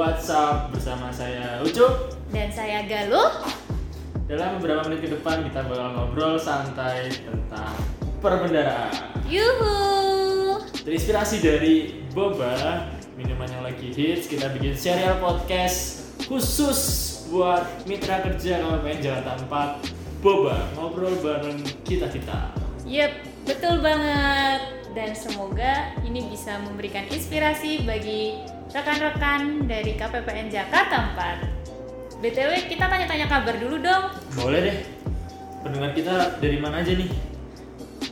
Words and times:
WhatsApp 0.00 0.72
bersama 0.72 1.12
saya 1.12 1.60
Ucup. 1.60 2.16
dan 2.32 2.48
saya 2.48 2.88
Galuh. 2.88 3.44
Dalam 4.24 4.56
beberapa 4.56 4.88
menit 4.88 5.04
ke 5.04 5.08
depan 5.12 5.44
kita 5.44 5.60
bakal 5.68 5.92
ngobrol 5.92 6.40
santai 6.40 7.12
tentang 7.12 7.76
perbendaraan. 8.24 8.88
Yuhu. 9.28 10.56
Terinspirasi 10.88 11.44
dari 11.44 12.00
Boba, 12.16 12.88
minuman 13.20 13.44
yang 13.52 13.60
lagi 13.60 13.92
hits, 13.92 14.24
kita 14.24 14.48
bikin 14.56 14.72
serial 14.72 15.20
podcast 15.20 16.08
khusus 16.24 16.80
buat 17.28 17.68
mitra 17.84 18.24
kerja 18.24 18.64
KPPN 18.64 18.98
Jakarta 19.04 19.36
4 19.84 20.24
Boba, 20.24 20.64
ngobrol 20.80 21.12
bareng 21.20 21.60
kita-kita. 21.84 22.56
Yep, 22.88 23.12
betul 23.44 23.84
banget. 23.84 24.80
Dan 24.90 25.12
semoga 25.14 25.92
ini 26.02 26.24
bisa 26.32 26.58
memberikan 26.66 27.06
inspirasi 27.12 27.86
bagi 27.86 28.42
rekan-rekan 28.70 29.66
dari 29.66 29.98
KPPN 29.98 30.46
Jakarta 30.46 31.10
4. 32.14 32.22
BTW 32.22 32.50
kita 32.70 32.86
tanya-tanya 32.86 33.26
kabar 33.26 33.54
dulu 33.58 33.82
dong. 33.82 34.14
Boleh 34.38 34.60
deh, 34.62 34.78
pendengar 35.66 35.90
kita 35.96 36.38
dari 36.38 36.58
mana 36.62 36.84
aja 36.84 36.92
nih? 36.94 37.10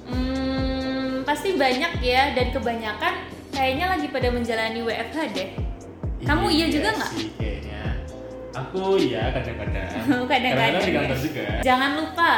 Hmm, 0.08 1.22
pasti 1.22 1.54
banyak 1.54 2.02
ya 2.02 2.34
dan 2.34 2.50
kebanyakan 2.50 3.14
kayaknya 3.54 3.86
lagi 3.86 4.06
pada 4.10 4.28
menjalani 4.34 4.80
WFH 4.82 5.18
deh. 5.36 5.50
Kamu 6.26 6.50
iya 6.50 6.66
juga 6.66 6.88
nggak? 6.98 7.10
sih 7.14 7.30
kayaknya. 7.38 7.82
Aku 8.56 8.98
iya 8.98 9.30
kadang-kadang. 9.36 10.26
Kadang-kadang 10.26 10.82
di 10.82 10.92
kantor 10.96 11.18
juga. 11.22 11.44
Jangan 11.62 11.90
lupa 12.02 12.30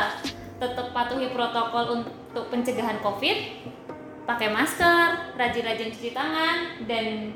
tetap 0.60 0.86
patuhi 0.92 1.32
protokol 1.32 2.04
untuk 2.04 2.44
pencegahan 2.52 3.00
COVID, 3.00 3.38
pakai 4.28 4.52
masker, 4.52 5.40
rajin-rajin 5.40 5.88
cuci 5.88 6.12
tangan, 6.12 6.84
dan 6.84 7.32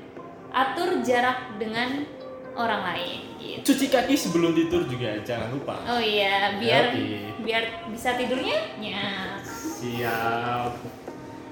atur 0.55 1.03
jarak 1.03 1.59
dengan 1.59 2.07
orang 2.55 2.95
lain. 2.95 3.21
Gitu. 3.43 3.75
Cuci 3.75 3.87
kaki 3.91 4.15
sebelum 4.15 4.55
tidur 4.55 4.87
juga 4.87 5.19
jangan 5.27 5.51
lupa. 5.51 5.83
Oh 5.91 6.01
iya, 6.01 6.57
biar 6.63 6.95
biar 7.43 7.65
bisa 7.91 8.15
tidurnya 8.15 8.79
nyenyak. 8.79 9.43
Siap. 9.45 10.73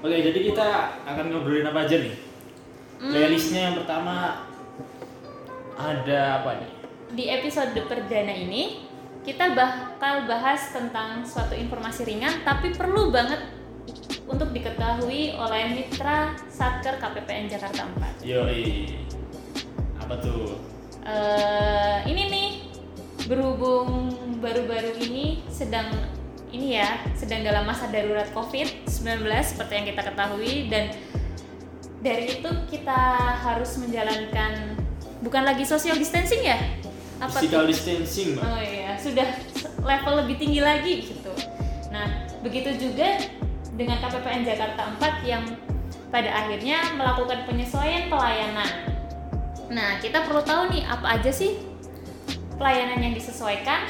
Oke, 0.03 0.19
jadi 0.19 0.39
kita 0.51 0.67
akan 1.05 1.25
ngobrolin 1.31 1.67
apa 1.67 1.85
aja 1.85 1.95
nih? 1.99 2.15
Hmm. 3.03 3.11
Playlistnya 3.11 3.61
yang 3.71 3.75
pertama 3.83 4.47
ada 5.75 6.21
apa 6.41 6.51
nih? 6.63 6.71
Di 7.13 7.23
episode 7.29 7.77
perdana 7.85 8.33
ini 8.33 8.87
kita 9.23 9.55
bakal 9.55 10.27
bahas 10.27 10.71
tentang 10.75 11.23
suatu 11.23 11.55
informasi 11.55 12.03
ringan 12.03 12.43
tapi 12.43 12.75
perlu 12.75 13.07
banget 13.11 13.39
untuk 14.27 14.49
diketahui 14.55 15.35
oleh 15.35 15.63
mitra 15.75 16.37
Satker 16.47 16.97
KPPN 16.99 17.51
Jakarta 17.51 17.87
4. 18.21 18.23
Yoi. 18.23 18.95
Apa 19.99 20.15
tuh? 20.19 20.73
eh 21.03 21.99
ini 22.07 22.23
nih 22.31 22.49
berhubung 23.27 24.15
baru-baru 24.39 24.95
ini 25.03 25.43
sedang 25.51 25.91
ini 26.47 26.79
ya 26.79 27.03
sedang 27.11 27.43
dalam 27.43 27.67
masa 27.67 27.91
darurat 27.91 28.31
COVID-19 28.31 29.27
seperti 29.43 29.71
yang 29.75 29.87
kita 29.91 30.01
ketahui 30.07 30.71
dan 30.71 30.95
dari 31.99 32.39
itu 32.39 32.49
kita 32.71 32.99
harus 33.35 33.75
menjalankan 33.83 34.79
bukan 35.23 35.43
lagi 35.43 35.67
social 35.67 35.99
distancing 35.99 36.39
ya 36.39 36.55
apa 37.19 37.39
tuh? 37.39 37.47
Physical 37.47 37.65
distancing, 37.67 38.27
Mbak. 38.35 38.43
Oh 38.43 38.59
iya, 38.59 38.91
sudah 38.99 39.27
level 39.79 40.13
lebih 40.23 40.35
tinggi 40.39 40.59
lagi 40.59 40.93
gitu. 41.07 41.31
Nah, 41.87 42.27
begitu 42.43 42.75
juga 42.75 43.21
dengan 43.73 43.97
KPPN 44.01 44.45
Jakarta 44.45 44.93
4 45.01 45.25
yang 45.25 45.43
pada 46.13 46.29
akhirnya 46.29 46.93
melakukan 46.93 47.49
penyesuaian 47.49 48.05
pelayanan. 48.05 48.69
Nah, 49.73 49.97
kita 49.97 50.29
perlu 50.29 50.45
tahu 50.45 50.69
nih 50.69 50.85
apa 50.85 51.17
aja 51.17 51.33
sih 51.33 51.57
pelayanan 52.61 53.01
yang 53.01 53.13
disesuaikan? 53.17 53.89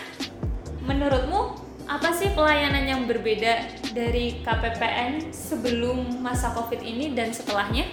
Menurutmu 0.87 1.59
apa 1.83 2.15
sih 2.15 2.31
pelayanan 2.31 2.87
yang 2.87 3.01
berbeda 3.03 3.83
dari 3.91 4.39
KPPN 4.39 5.35
sebelum 5.35 6.23
masa 6.23 6.55
Covid 6.55 6.79
ini 6.79 7.11
dan 7.11 7.35
setelahnya? 7.35 7.83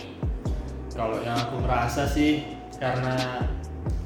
Kalau 0.95 1.19
yang 1.27 1.35
aku 1.35 1.59
merasa 1.67 2.07
sih 2.07 2.47
karena 2.79 3.19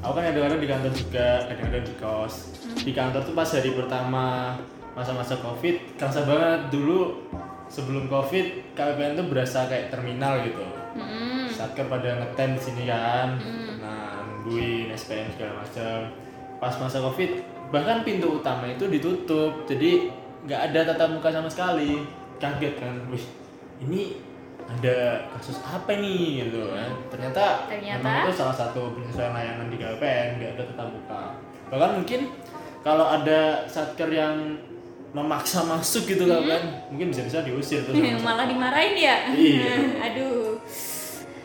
aku 0.01 0.17
kan 0.17 0.23
kadang-kadang 0.33 0.61
di 0.61 0.69
kantor 0.69 0.93
juga, 0.97 1.27
kadang-kadang 1.49 1.85
di 1.85 1.95
kos. 2.01 2.35
Di 2.81 2.91
kantor 2.93 3.21
tuh 3.25 3.35
pas 3.37 3.49
hari 3.49 3.71
pertama 3.77 4.57
masa-masa 4.97 5.37
covid, 5.43 5.97
kerasa 5.99 6.23
banget 6.23 6.71
dulu 6.71 7.19
sebelum 7.67 8.05
covid 8.05 8.45
KPPN 8.73 9.15
tuh 9.15 9.27
berasa 9.27 9.65
kayak 9.65 9.89
terminal 9.89 10.39
gitu. 10.41 10.63
Hmm. 10.95 11.45
Satker 11.47 11.85
pada 11.85 12.19
ngetem 12.19 12.55
di 12.55 12.61
sini 12.61 12.83
kan, 12.85 13.35
Hmm. 13.35 13.79
nah 13.79 14.23
nungguin 14.23 14.91
SPM 14.91 15.27
segala 15.31 15.59
macam. 15.59 15.97
Pas 16.55 16.73
masa 16.75 16.97
covid 16.99 17.31
bahkan 17.67 18.01
pintu 18.01 18.39
utama 18.39 18.63
itu 18.65 18.87
ditutup, 18.87 19.65
jadi 19.65 20.07
nggak 20.45 20.61
ada 20.71 20.79
tatap 20.87 21.09
muka 21.11 21.29
sama 21.29 21.49
sekali. 21.49 22.05
Kaget 22.35 22.75
kan, 22.77 22.95
wih 23.09 23.23
ini 23.81 24.15
ada 24.65 25.21
kasus 25.31 25.61
apa 25.61 25.93
nih 25.95 26.45
gitu 26.47 26.67
kan? 26.69 26.89
Ternyata, 27.11 27.43
Ternyata? 27.69 28.01
memang 28.01 28.25
itu 28.25 28.33
salah 28.33 28.55
satu 28.55 28.93
penyesuaian 28.93 29.33
layanan 29.33 29.67
di 29.69 29.77
KPN, 29.77 30.27
nggak 30.37 30.51
ada 30.55 30.63
tatap 30.69 30.87
muka. 30.89 31.21
Bahkan 31.69 31.91
mungkin 31.97 32.21
kalau 32.81 33.05
ada 33.05 33.65
satker 33.65 34.09
yang 34.09 34.57
memaksa 35.15 35.63
masuk 35.63 36.03
gitu 36.05 36.27
Hmm. 36.27 36.43
kan, 36.43 36.61
mungkin 36.91 37.07
bisa-bisa 37.07 37.39
diusir 37.41 37.79
tuh. 37.81 37.95
malah 38.19 38.43
dimarahin 38.43 38.93
ya 38.93 39.15
Iya. 39.31 39.73
aduh 40.11 40.59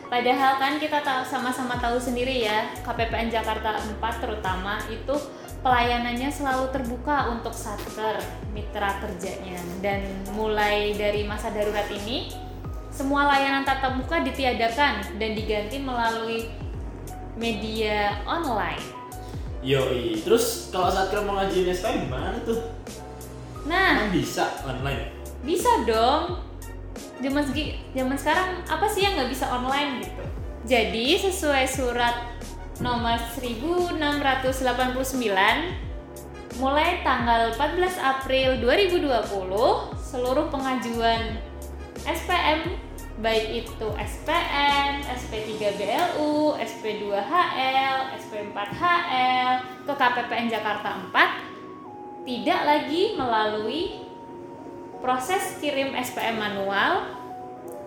padahal 0.05 0.59
kan 0.59 0.75
kita 0.75 0.99
tahu 0.99 1.23
sama-sama 1.23 1.79
tahu 1.79 1.95
sendiri 1.95 2.43
ya 2.43 2.67
KPPN 2.83 3.31
Jakarta 3.31 3.79
4 3.79 3.95
terutama 4.19 4.75
itu 4.85 5.15
pelayanannya 5.61 6.27
selalu 6.27 6.67
terbuka 6.69 7.31
untuk 7.31 7.55
satker 7.55 8.19
mitra 8.51 8.99
kerjanya 8.99 9.55
dan 9.79 10.03
mulai 10.29 10.91
dari 10.91 11.23
masa 11.23 11.47
darurat 11.47 11.87
ini 11.87 12.27
semua 12.91 13.23
layanan 13.23 13.63
tatap 13.63 13.95
muka 13.95 14.19
ditiadakan 14.19 15.15
dan 15.15 15.31
diganti 15.31 15.79
melalui 15.79 16.51
media 17.33 18.19
online 18.25 18.83
Yoi, 19.61 20.17
terus 20.19 20.73
kalau 20.73 20.89
satker 20.89 21.21
mau 21.21 21.37
ngajuin 21.37 21.69
SPM 21.69 22.09
gimana 22.09 22.35
tuh? 22.41 22.57
Nah 23.65 24.05
Emang 24.05 24.13
bisa 24.13 24.45
online? 24.65 25.13
Bisa 25.41 25.71
dong. 25.85 26.41
Zaman 27.21 27.43
segi, 27.45 27.77
zaman 27.93 28.17
sekarang 28.17 28.65
apa 28.65 28.85
sih 28.89 29.05
yang 29.05 29.13
nggak 29.17 29.29
bisa 29.29 29.45
online 29.49 30.01
gitu? 30.01 30.23
Jadi 30.65 31.17
sesuai 31.21 31.65
surat 31.69 32.33
nomor 32.81 33.17
1689 33.37 35.21
mulai 36.57 37.05
tanggal 37.05 37.53
14 37.53 37.97
April 38.01 38.57
2020 38.61 39.05
seluruh 40.01 40.49
pengajuan 40.49 41.37
SPM 42.01 42.75
baik 43.21 43.69
itu 43.69 43.87
SPN, 44.01 45.05
SP3BLU, 45.05 46.57
SP2HL, 46.57 47.97
SP4HL 48.17 49.53
ke 49.85 49.93
KPPN 49.93 50.49
Jakarta 50.49 50.97
4 51.13 51.50
tidak 52.25 52.61
lagi 52.65 53.17
melalui 53.17 54.01
proses 55.01 55.57
kirim 55.57 55.97
SPM 55.97 56.37
manual 56.37 57.09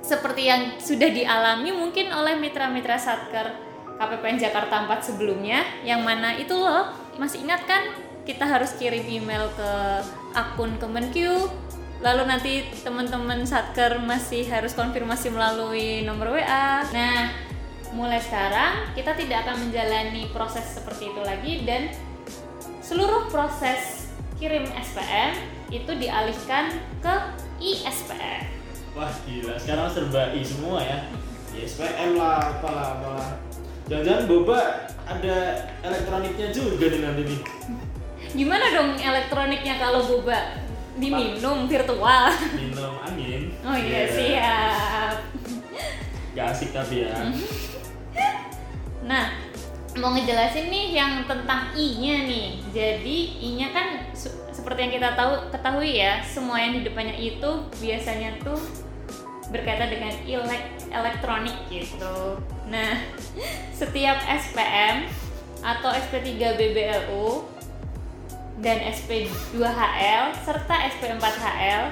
seperti 0.02 0.50
yang 0.50 0.76
sudah 0.76 1.08
dialami 1.08 1.70
mungkin 1.72 2.10
oleh 2.12 2.36
mitra-mitra 2.36 2.98
Satker 2.98 3.56
KPPN 3.94 4.36
Jakarta 4.36 4.84
4 4.84 5.00
sebelumnya 5.00 5.62
yang 5.86 6.02
mana 6.02 6.34
itu 6.34 6.52
loh 6.52 6.90
masih 7.16 7.46
ingat 7.46 7.62
kan 7.64 7.94
kita 8.26 8.44
harus 8.44 8.74
kirim 8.74 9.06
email 9.06 9.48
ke 9.54 9.70
akun 10.34 10.74
Kemenq 10.82 11.14
lalu 12.02 12.22
nanti 12.26 12.66
teman-teman 12.82 13.46
Satker 13.46 14.02
masih 14.02 14.44
harus 14.50 14.74
konfirmasi 14.74 15.30
melalui 15.30 16.02
nomor 16.02 16.36
WA 16.36 16.82
nah 16.90 17.30
mulai 17.94 18.18
sekarang 18.18 18.90
kita 18.98 19.14
tidak 19.14 19.46
akan 19.46 19.70
menjalani 19.70 20.26
proses 20.34 20.66
seperti 20.74 21.14
itu 21.14 21.22
lagi 21.22 21.62
dan 21.62 21.94
seluruh 22.82 23.30
proses 23.30 23.93
kirim 24.44 24.68
SPM 24.76 25.32
itu 25.72 25.88
dialihkan 25.96 26.76
ke 27.00 27.14
ISPM. 27.64 28.44
Wah 28.92 29.08
gila, 29.24 29.56
sekarang 29.56 29.88
serba 29.88 30.36
i 30.36 30.44
semua 30.44 30.84
ya. 30.84 31.08
Ya, 31.56 31.64
SPM 31.64 32.20
lah, 32.20 32.52
apalah, 32.52 33.00
apalah. 33.00 33.30
Jangan-jangan 33.88 34.24
boba 34.28 34.60
ada 35.08 35.36
elektroniknya 35.80 36.52
juga 36.52 36.92
nih 36.92 37.00
nanti 37.00 37.22
nih. 37.24 37.40
Gimana 38.36 38.68
dong 38.68 39.00
elektroniknya 39.00 39.80
kalau 39.80 40.04
boba 40.04 40.60
diminum 41.00 41.64
virtual? 41.64 42.28
Minum 42.52 43.00
angin. 43.00 43.48
Oh 43.64 43.72
iya 43.80 44.04
Iya. 44.04 44.12
siap. 44.12 45.14
Gak 46.36 46.46
asik 46.52 46.76
tapi 46.76 47.08
ya. 47.08 47.16
Nah, 49.08 49.43
mau 49.98 50.10
ngejelasin 50.10 50.70
nih 50.70 50.86
yang 50.98 51.12
tentang 51.26 51.70
I-nya 51.74 52.26
nih. 52.26 52.48
Jadi 52.74 53.18
I-nya 53.38 53.68
kan 53.70 53.86
seperti 54.50 54.88
yang 54.88 54.92
kita 54.98 55.10
tahu 55.14 55.32
ketahui 55.54 55.90
ya, 56.02 56.22
semua 56.26 56.58
yang 56.58 56.74
di 56.78 56.82
depannya 56.82 57.14
itu 57.14 57.50
biasanya 57.78 58.38
tuh 58.42 58.58
berkaitan 59.54 59.92
dengan 59.92 60.14
elek 60.26 60.64
elektronik 60.90 61.56
gitu. 61.70 62.42
Nah, 62.66 62.98
setiap 63.80 64.18
SPM 64.26 65.06
atau 65.62 65.90
SP3 65.94 66.58
BBLU 66.58 67.46
dan 68.60 68.78
SP2HL 68.86 70.24
serta 70.46 70.74
SP4HL 70.94 71.82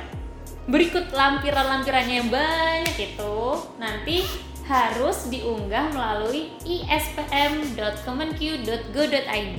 berikut 0.70 1.10
lampiran-lampirannya 1.10 2.22
yang 2.22 2.30
banyak 2.30 2.94
itu 2.94 3.36
nanti 3.82 4.22
harus 4.72 5.28
diunggah 5.28 5.92
melalui 5.92 6.56
ispm.kemenq.go.id. 6.64 9.58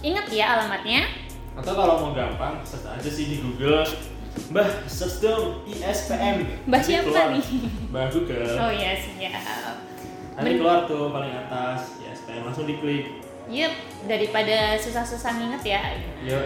Ingat 0.00 0.26
ya 0.32 0.56
alamatnya. 0.56 1.04
Atau 1.54 1.70
kalau 1.76 2.00
mau 2.00 2.16
gampang, 2.16 2.64
search 2.64 2.88
aja 2.88 3.10
sih 3.12 3.28
di 3.28 3.44
Google. 3.44 3.84
Mbah, 4.50 4.66
search 4.88 5.20
dong 5.20 5.60
ISPM. 5.68 6.48
Mbah 6.66 6.82
siapa 6.82 7.06
keluar. 7.06 7.30
nih? 7.36 7.44
Mbah 7.92 8.08
Google. 8.10 8.56
Oh 8.56 8.72
ya 8.72 8.96
siap. 8.96 9.76
Nanti 10.34 10.58
keluar 10.58 10.90
tuh 10.90 11.12
paling 11.12 11.30
atas 11.30 11.94
ISPM 12.02 12.42
langsung 12.48 12.66
diklik. 12.66 13.22
Yup, 13.44 13.76
daripada 14.08 14.80
susah-susah 14.80 15.36
nginget 15.36 15.76
ya. 15.76 15.80
Yo, 16.24 16.40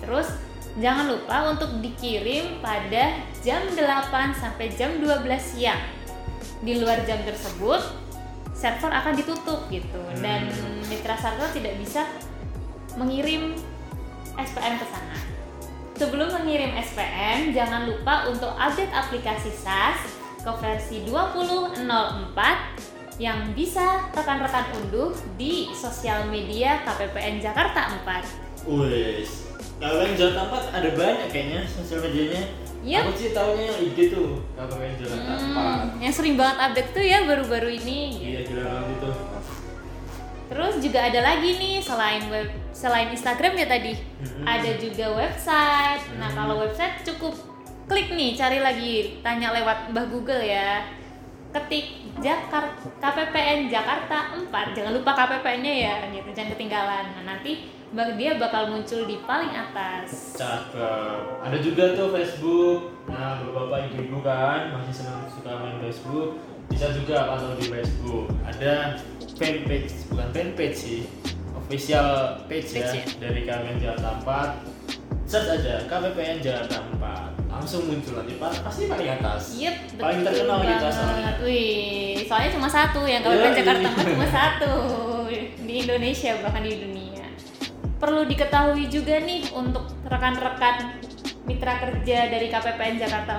Terus 0.00 0.32
jangan 0.80 1.12
lupa 1.12 1.52
untuk 1.52 1.84
dikirim 1.84 2.64
pada 2.64 3.20
jam 3.44 3.60
8 3.76 4.32
sampai 4.34 4.72
jam 4.72 4.96
12 4.98 5.28
siang. 5.36 5.99
Di 6.60 6.76
luar 6.76 7.00
jam 7.04 7.20
tersebut, 7.24 7.80
server 8.52 8.92
akan 8.92 9.12
ditutup 9.16 9.64
gitu 9.72 9.96
Hmm. 9.96 10.20
dan 10.20 10.52
mitra 10.86 11.16
server 11.16 11.48
tidak 11.50 11.80
bisa 11.80 12.04
mengirim 12.94 13.56
SPM 14.36 14.76
ke 14.76 14.86
sana. 14.88 15.16
Sebelum 15.96 16.32
mengirim 16.32 16.72
SPM, 16.76 17.52
jangan 17.52 17.84
lupa 17.84 18.28
untuk 18.28 18.52
update 18.56 18.88
aplikasi 18.88 19.52
SAS 19.52 20.00
ke 20.40 20.52
versi 20.56 21.04
20.04 21.04 22.56
yang 23.20 23.52
bisa 23.52 24.08
rekan-rekan 24.16 24.64
unduh 24.80 25.12
di 25.36 25.68
sosial 25.76 26.24
media 26.32 26.80
KPPN 26.88 27.36
Jakarta 27.36 27.92
4. 28.00 28.24
Wes. 28.64 29.52
Yang 29.76 30.16
Jakarta 30.16 30.72
4 30.72 30.76
ada 30.80 30.88
banyak 30.96 31.28
kayaknya 31.28 31.60
sosial 31.68 32.00
medianya. 32.00 32.48
Yup. 32.80 33.04
Aku 33.04 33.12
sih 33.12 33.30
taunya 33.30 33.68
yang 33.68 33.80
IG 33.92 33.98
tuh, 34.08 34.40
KPPN 34.56 34.94
Jakarta 34.96 35.32
Hmm, 35.36 36.00
yang 36.00 36.14
sering 36.14 36.34
banget 36.34 36.56
update 36.58 36.90
tuh 36.90 37.04
ya 37.04 37.18
baru-baru 37.28 37.68
ini. 37.76 38.00
4. 38.16 38.24
Iya, 38.24 38.40
gila 38.48 38.62
banget 38.64 38.88
itu. 38.96 39.10
Terus 40.50 40.74
juga 40.82 40.98
ada 41.06 41.20
lagi 41.22 41.50
nih 41.54 41.76
selain 41.78 42.22
web 42.26 42.48
selain 42.72 43.08
Instagram 43.08 43.54
ya 43.54 43.66
tadi, 43.68 43.92
Mm-mm. 43.94 44.42
ada 44.42 44.70
juga 44.74 45.06
website. 45.14 46.02
Nah 46.16 46.26
Hmm. 46.26 46.36
kalau 46.36 46.54
website 46.58 47.04
cukup 47.04 47.36
klik 47.86 48.10
nih 48.10 48.34
cari 48.34 48.58
lagi, 48.58 48.94
tanya 49.20 49.52
lewat 49.52 49.92
Mbah 49.92 50.06
Google 50.08 50.40
ya. 50.40 50.82
Ketik 51.50 51.86
Jakarta 52.18 52.70
KPPN 52.96 53.66
Jakarta 53.66 54.38
4, 54.38 54.70
jangan 54.70 54.94
lupa 54.94 55.10
KPPN-nya 55.12 55.74
ya, 55.74 55.94
gitu 56.08 56.30
jangan 56.30 56.54
ketinggalan. 56.54 57.04
Nah 57.12 57.24
nanti 57.26 57.66
dia 57.90 58.38
bakal 58.38 58.70
muncul 58.70 59.02
di 59.02 59.18
paling 59.20 59.50
atas. 59.50 60.38
Cakep. 60.38 61.42
Ada 61.42 61.58
juga 61.58 61.84
tuh 61.92 62.08
Facebook. 62.10 62.78
Nah, 63.04 63.42
bapak-bapak 63.42 63.90
ibu-ibu 63.90 64.18
kan 64.20 64.70
masih 64.72 64.94
senang 64.94 65.26
suka 65.26 65.50
main 65.58 65.78
Facebook. 65.80 66.38
Bisa 66.70 66.94
juga 66.94 67.26
pantau 67.26 67.58
di 67.58 67.66
Facebook. 67.66 68.30
Ada 68.42 68.94
fanpage, 69.34 70.06
bukan 70.06 70.28
fanpage 70.30 70.76
sih, 70.76 71.00
official 71.56 72.38
page, 72.46 72.70
Page 72.70 72.78
ya, 72.78 72.94
ya. 72.94 73.04
dari 73.18 73.40
KPPN 73.42 73.78
Jakarta 73.80 74.08
4. 74.22 75.26
Search 75.26 75.50
aja 75.52 75.74
KPPN 75.84 76.38
Jakarta 76.38 76.76
4. 76.94 77.50
Langsung 77.50 77.82
muncul 77.84 78.14
nanti 78.16 78.38
pa- 78.38 78.54
pasti 78.62 78.86
paling 78.86 79.10
atas. 79.12 79.58
Yep, 79.58 79.98
Paling 79.98 80.22
betul 80.22 80.30
terkenal 80.38 80.58
kita 80.60 80.74
banget. 80.78 80.94
soalnya. 80.94 81.30
Wih, 81.42 82.14
soalnya 82.24 82.50
cuma 82.52 82.68
satu 82.70 83.00
yang 83.02 83.20
KPPN. 83.20 83.54
Jakarta 83.56 83.88
cuma 84.06 84.26
satu 84.28 84.72
di 85.60 85.74
Indonesia 85.80 86.30
bahkan 86.38 86.62
di 86.62 86.74
dunia. 86.78 87.09
Perlu 88.00 88.24
diketahui 88.24 88.88
juga 88.88 89.20
nih 89.20 89.52
untuk 89.52 89.84
rekan-rekan 90.08 90.96
mitra 91.44 91.76
kerja 91.84 92.32
dari 92.32 92.48
KPPN 92.48 92.96
Jakarta 92.96 93.36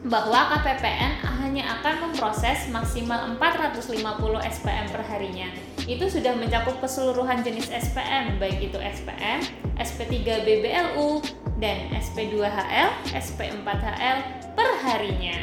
4 0.00 0.08
bahwa 0.08 0.52
KPPN 0.52 1.24
hanya 1.40 1.80
akan 1.80 2.08
memproses 2.08 2.68
maksimal 2.68 3.36
450 3.40 4.00
SPM 4.40 4.86
per 4.92 5.02
harinya. 5.08 5.48
Itu 5.84 6.08
sudah 6.08 6.36
mencakup 6.36 6.80
keseluruhan 6.80 7.40
jenis 7.44 7.72
SPM, 7.72 8.36
baik 8.36 8.72
itu 8.72 8.76
SPM, 8.80 9.44
SP3 9.80 10.44
BBLU, 10.44 11.24
dan 11.60 11.88
SP2HL, 11.96 12.90
SP4HL 13.16 14.18
per 14.52 14.70
harinya. 14.84 15.36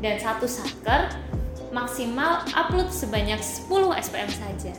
Dan 0.00 0.16
satu 0.16 0.48
satker 0.48 1.12
maksimal 1.72 2.44
upload 2.56 2.88
sebanyak 2.88 3.40
10 3.40 3.96
SPM 4.00 4.30
saja. 4.32 4.72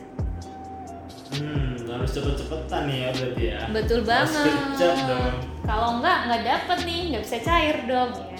Hmm, 1.32 1.78
harus 1.98 2.10
cepet-cepetan 2.14 2.82
nih 2.88 2.98
ya 2.98 3.08
berarti 3.12 3.42
ya. 3.44 3.60
Betul 3.72 4.00
Harus 4.06 4.34
banget. 4.34 5.34
Kalau 5.62 5.88
enggak, 5.98 6.18
nggak 6.28 6.42
dapet 6.42 6.78
nih, 6.88 7.00
nggak 7.12 7.22
bisa 7.24 7.38
cair 7.42 7.76
dong 7.86 8.10
ya. 8.16 8.38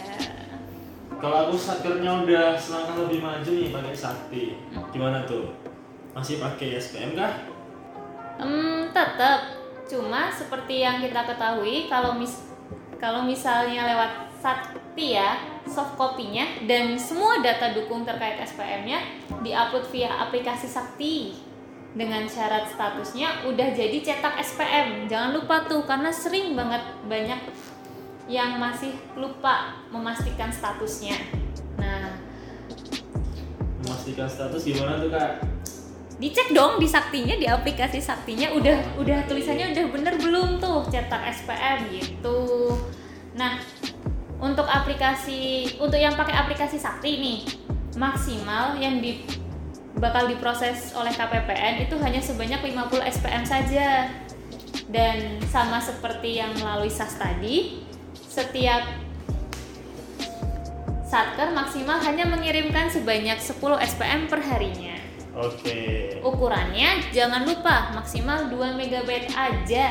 Kalau 1.22 1.36
aku 1.46 1.54
satkernya 1.54 2.12
udah 2.26 2.58
selangkah 2.58 2.96
lebih 3.06 3.22
maju 3.22 3.50
nih 3.50 3.70
pakai 3.70 3.94
sakti. 3.94 4.44
Gimana 4.90 5.22
tuh? 5.22 5.54
Masih 6.12 6.42
pakai 6.42 6.82
SPM 6.82 7.14
kah? 7.14 7.32
Hmm, 8.42 8.90
tetap. 8.90 9.54
Cuma 9.86 10.32
seperti 10.34 10.82
yang 10.82 10.98
kita 10.98 11.22
ketahui, 11.22 11.86
kalau 11.86 12.18
mis 12.18 12.42
kalau 12.98 13.26
misalnya 13.26 13.86
lewat 13.86 14.30
Sakti 14.42 15.14
ya, 15.14 15.38
soft 15.70 15.94
copy-nya 15.94 16.66
dan 16.66 16.98
semua 16.98 17.38
data 17.38 17.70
dukung 17.70 18.02
terkait 18.02 18.42
SPM-nya 18.42 18.98
diupload 19.42 19.86
via 19.94 20.10
aplikasi 20.18 20.66
Sakti 20.66 21.38
dengan 21.92 22.24
syarat 22.24 22.68
statusnya 22.72 23.44
udah 23.48 23.68
jadi 23.76 23.98
cetak 24.00 24.40
SPM. 24.40 25.06
Jangan 25.08 25.36
lupa 25.36 25.68
tuh 25.68 25.84
karena 25.84 26.08
sering 26.08 26.56
banget 26.56 26.82
banyak 27.04 27.40
yang 28.30 28.56
masih 28.56 28.96
lupa 29.18 29.84
memastikan 29.92 30.48
statusnya. 30.48 31.16
Nah, 31.76 32.16
Memastikan 33.82 34.30
status 34.30 34.62
gimana 34.62 35.02
tuh 35.02 35.10
kak? 35.10 35.52
dicek 36.22 36.54
dong 36.54 36.78
di 36.78 36.86
saktinya 36.86 37.34
di 37.34 37.50
aplikasi 37.50 37.98
saktinya 37.98 38.54
udah 38.54 38.94
udah 38.94 39.26
tulisannya 39.26 39.74
udah 39.74 39.84
bener 39.90 40.14
belum 40.22 40.62
tuh 40.62 40.86
cetak 40.86 41.18
SPM 41.34 41.90
gitu 41.90 42.78
nah 43.34 43.58
untuk 44.38 44.62
aplikasi 44.62 45.74
untuk 45.82 45.98
yang 45.98 46.14
pakai 46.14 46.38
aplikasi 46.38 46.78
sakti 46.78 47.18
nih 47.18 47.38
maksimal 47.98 48.78
yang 48.78 49.02
di 49.02 49.26
bakal 49.96 50.28
diproses 50.28 50.92
oleh 50.96 51.12
KPPN 51.12 51.84
itu 51.84 51.94
hanya 52.00 52.20
sebanyak 52.20 52.60
50 52.60 53.12
SPM 53.20 53.44
saja 53.44 54.08
dan 54.88 55.40
sama 55.48 55.80
seperti 55.80 56.40
yang 56.40 56.52
melalui 56.56 56.88
SAS 56.88 57.16
tadi 57.16 57.84
setiap 58.16 58.84
satker 61.04 61.52
maksimal 61.52 62.00
hanya 62.00 62.24
mengirimkan 62.24 62.88
sebanyak 62.88 63.36
10 63.36 63.60
SPM 63.84 64.32
per 64.32 64.40
harinya 64.40 64.96
Oke. 65.36 66.20
ukurannya 66.20 67.08
jangan 67.12 67.44
lupa 67.44 67.92
maksimal 67.96 68.52
2 68.52 68.76
MB 68.76 69.10
aja. 69.32 69.88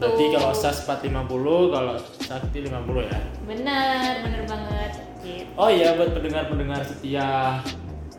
Berarti 0.00 0.24
kalau 0.32 0.52
SAS 0.56 0.88
450, 0.88 1.76
kalau 1.76 1.96
Sakti 2.24 2.64
50 2.64 3.04
ya. 3.04 3.20
bener 3.44 4.12
bener 4.24 4.42
banget 4.48 4.92
gitu 5.20 5.52
Oh 5.60 5.68
iya 5.68 5.92
buat 5.92 6.16
pendengar-pendengar 6.16 6.80
setia 6.88 7.60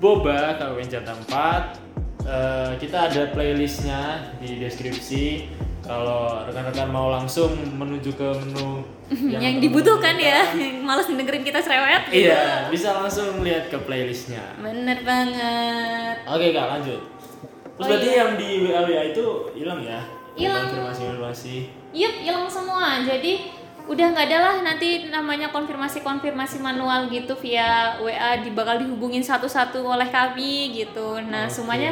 Boba 0.01 0.57
KWN 0.57 0.89
Jatah 0.89 1.13
4 1.29 2.25
eh, 2.25 2.71
kita 2.81 2.97
ada 3.05 3.21
playlistnya 3.29 4.33
di 4.41 4.57
deskripsi 4.57 5.45
kalau 5.81 6.41
rekan-rekan 6.45 6.89
mau 6.89 7.13
langsung 7.13 7.53
menuju 7.53 8.09
ke 8.13 8.27
menu 8.41 8.81
yang, 9.33 9.61
dibutuhkan 9.61 10.17
ya 10.17 10.49
yang 10.57 10.81
males 10.81 11.05
dengerin 11.05 11.45
kita 11.45 11.61
cerewet 11.61 12.09
gitu. 12.09 12.25
iya 12.25 12.65
bisa 12.69 12.97
langsung 12.97 13.45
lihat 13.45 13.69
ke 13.69 13.77
playlistnya 13.77 14.41
bener 14.57 15.05
banget 15.05 16.15
oke 16.25 16.47
kak 16.49 16.67
lanjut 16.77 17.01
terus 17.01 17.81
Oh, 17.81 17.89
berarti 17.89 18.09
iya. 18.13 18.19
yang 18.21 18.31
di 18.37 18.49
WA 18.61 18.81
WA 18.85 19.03
itu 19.09 19.25
hilang 19.57 19.81
ya 19.81 20.01
Hilang. 20.37 20.69
konfirmasi 20.69 21.01
konfirmasi 21.01 21.55
Yup, 21.91 22.23
hilang 22.23 22.47
semua. 22.47 23.03
Jadi 23.03 23.51
udah 23.89 24.05
nggak 24.13 24.27
ada 24.29 24.37
lah 24.39 24.55
nanti 24.61 25.09
namanya 25.09 25.49
konfirmasi-konfirmasi 25.49 26.61
manual 26.61 27.09
gitu 27.09 27.33
via 27.37 27.97
WA 27.97 28.39
di 28.39 28.53
bakal 28.53 28.77
dihubungin 28.77 29.25
satu-satu 29.25 29.81
oleh 29.81 30.07
kami 30.09 30.75
gitu. 30.77 31.17
Nah, 31.25 31.49
Oke. 31.49 31.53
semuanya 31.53 31.91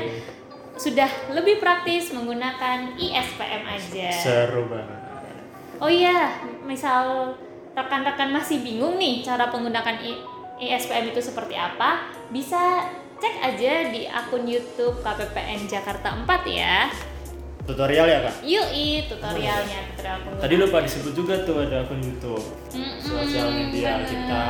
sudah 0.80 1.10
lebih 1.36 1.60
praktis 1.60 2.16
menggunakan 2.16 2.96
ISPM 2.96 3.64
aja. 3.68 4.10
seru 4.16 4.70
banget 4.72 5.00
Oh 5.80 5.88
iya, 5.88 6.36
misal 6.68 7.36
rekan-rekan 7.72 8.36
masih 8.36 8.60
bingung 8.60 9.00
nih 9.00 9.24
cara 9.24 9.48
penggunaan 9.48 9.96
I- 10.04 10.20
ISPM 10.60 11.16
itu 11.16 11.24
seperti 11.24 11.56
apa, 11.56 12.04
bisa 12.28 12.84
cek 13.16 13.36
aja 13.40 13.88
di 13.88 14.04
akun 14.04 14.44
YouTube 14.44 15.00
KPPN 15.00 15.68
Jakarta 15.72 16.12
4 16.20 16.44
ya. 16.48 16.92
Tutorial 17.70 18.06
ya 18.06 18.20
kak 18.24 18.36
Yui, 18.42 19.06
tutorialnya, 19.06 19.80
tutorial 19.94 20.18
penggunaan. 20.20 20.42
tadi 20.42 20.56
lupa 20.58 20.78
disebut 20.82 21.14
juga 21.14 21.34
tuh 21.46 21.56
ada 21.62 21.86
akun 21.86 22.02
YouTube 22.02 22.42
Mm-mm, 22.72 22.98
sosial 23.00 23.48
media 23.50 23.90
bener. 23.96 24.10
kita 24.10 24.44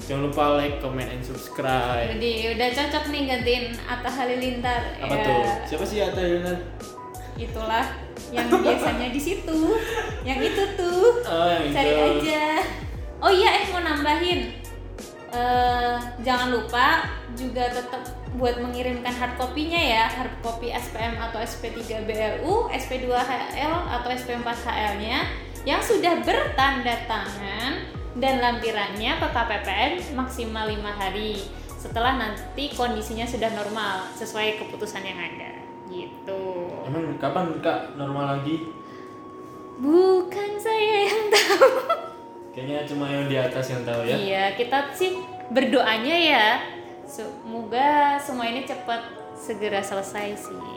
Jangan 0.00 0.24
lupa 0.24 0.56
like, 0.56 0.80
comment, 0.80 1.04
and 1.04 1.20
subscribe. 1.20 2.08
Jadi 2.08 2.56
udah 2.56 2.68
cocok 2.72 3.04
nih 3.12 3.22
gantiin 3.28 3.64
Atta 3.84 4.08
Halilintar. 4.08 4.96
Apa 4.96 5.12
Ya, 5.12 5.20
tuh? 5.20 5.42
Siapa 5.68 5.84
sih 5.84 6.00
Atta 6.00 6.16
Halilintar? 6.18 6.56
Itulah 7.36 7.84
yang 8.32 8.48
biasanya 8.48 9.12
di 9.12 9.20
situ. 9.20 9.76
Yang 10.24 10.38
itu 10.48 10.62
tuh. 10.80 11.20
Oh, 11.20 11.52
yang 11.52 11.76
Cari 11.76 11.92
itu. 11.92 12.24
aja. 12.24 12.44
Oh 13.20 13.28
iya, 13.28 13.50
eh 13.52 13.64
mau 13.68 13.84
nambahin. 13.84 14.40
Eh 15.28 15.94
jangan 16.24 16.56
lupa 16.56 17.04
juga 17.36 17.68
tetap 17.68 18.00
buat 18.36 18.60
mengirimkan 18.60 19.14
hard 19.14 19.40
copy-nya 19.40 19.80
ya, 19.80 20.04
hard 20.10 20.34
copy 20.44 20.68
SPM 20.68 21.16
atau 21.16 21.40
SP3 21.40 22.04
BLU, 22.04 22.68
SP2HL 22.68 23.74
atau 23.88 24.08
SP4HL-nya 24.12 25.18
yang 25.64 25.80
sudah 25.80 26.20
bertanda 26.20 26.96
tangan 27.08 27.88
dan 28.18 28.40
lampirannya 28.42 29.20
ke 29.20 29.26
KPPN 29.30 29.92
maksimal 30.16 30.68
lima 30.68 30.92
hari 30.92 31.44
setelah 31.78 32.18
nanti 32.18 32.74
kondisinya 32.74 33.22
sudah 33.22 33.54
normal 33.54 34.10
sesuai 34.18 34.58
keputusan 34.58 35.06
yang 35.06 35.18
ada 35.18 35.62
gitu. 35.88 36.68
Emang 36.84 37.16
kapan 37.16 37.62
kak 37.62 37.96
normal 37.96 38.38
lagi? 38.38 38.68
Bukan 39.78 40.50
saya 40.58 41.06
yang 41.06 41.30
tahu. 41.30 41.70
Kayaknya 42.50 42.78
cuma 42.90 43.06
yang 43.06 43.30
di 43.30 43.36
atas 43.38 43.70
yang 43.70 43.86
tahu 43.86 44.02
ya. 44.02 44.16
Iya, 44.18 44.44
kita 44.58 44.90
sih 44.90 45.22
berdoanya 45.54 46.16
ya. 46.18 46.46
Semoga 47.08 48.20
semua 48.20 48.44
ini 48.52 48.68
cepat 48.68 49.00
segera 49.32 49.80
selesai 49.80 50.36
sih. 50.36 50.76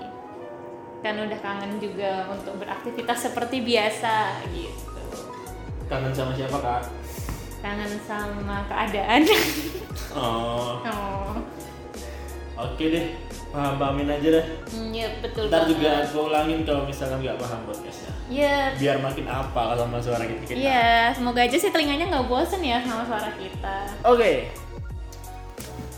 Kan 1.04 1.20
udah 1.20 1.40
kangen 1.44 1.76
juga 1.84 2.32
untuk 2.32 2.56
beraktivitas 2.56 3.28
seperti 3.28 3.60
biasa 3.68 4.40
gitu. 4.56 5.04
Kangen 5.92 6.16
sama 6.16 6.32
siapa 6.32 6.56
kak? 6.56 6.88
Kangen 7.60 7.94
sama 8.08 8.64
keadaan. 8.72 9.28
Oh, 10.12 10.84
oh. 10.84 11.32
oke 12.60 12.84
deh. 12.84 13.16
Paham 13.48 13.80
pahamin 13.80 14.12
aja 14.12 14.28
deh. 14.28 14.46
Iya, 14.92 15.08
betul 15.24 15.48
Ntar 15.48 15.64
banget. 15.64 15.72
juga 15.72 15.90
aku 16.04 16.18
ulangin 16.28 16.60
kalau 16.68 16.84
misalkan 16.84 17.24
nggak 17.24 17.40
paham 17.40 17.60
podcastnya. 17.64 18.12
Iya. 18.28 18.76
Biar 18.76 18.98
makin 19.00 19.28
apa 19.32 19.76
sama 19.80 20.04
suara 20.04 20.24
kita. 20.28 20.44
kita. 20.52 20.60
Iya, 20.60 21.16
semoga 21.16 21.40
aja 21.48 21.56
sih 21.56 21.72
telinganya 21.72 22.12
nggak 22.12 22.28
bosen 22.28 22.60
ya 22.60 22.84
sama 22.84 23.08
suara 23.08 23.32
kita. 23.40 23.76
Oke. 24.04 24.52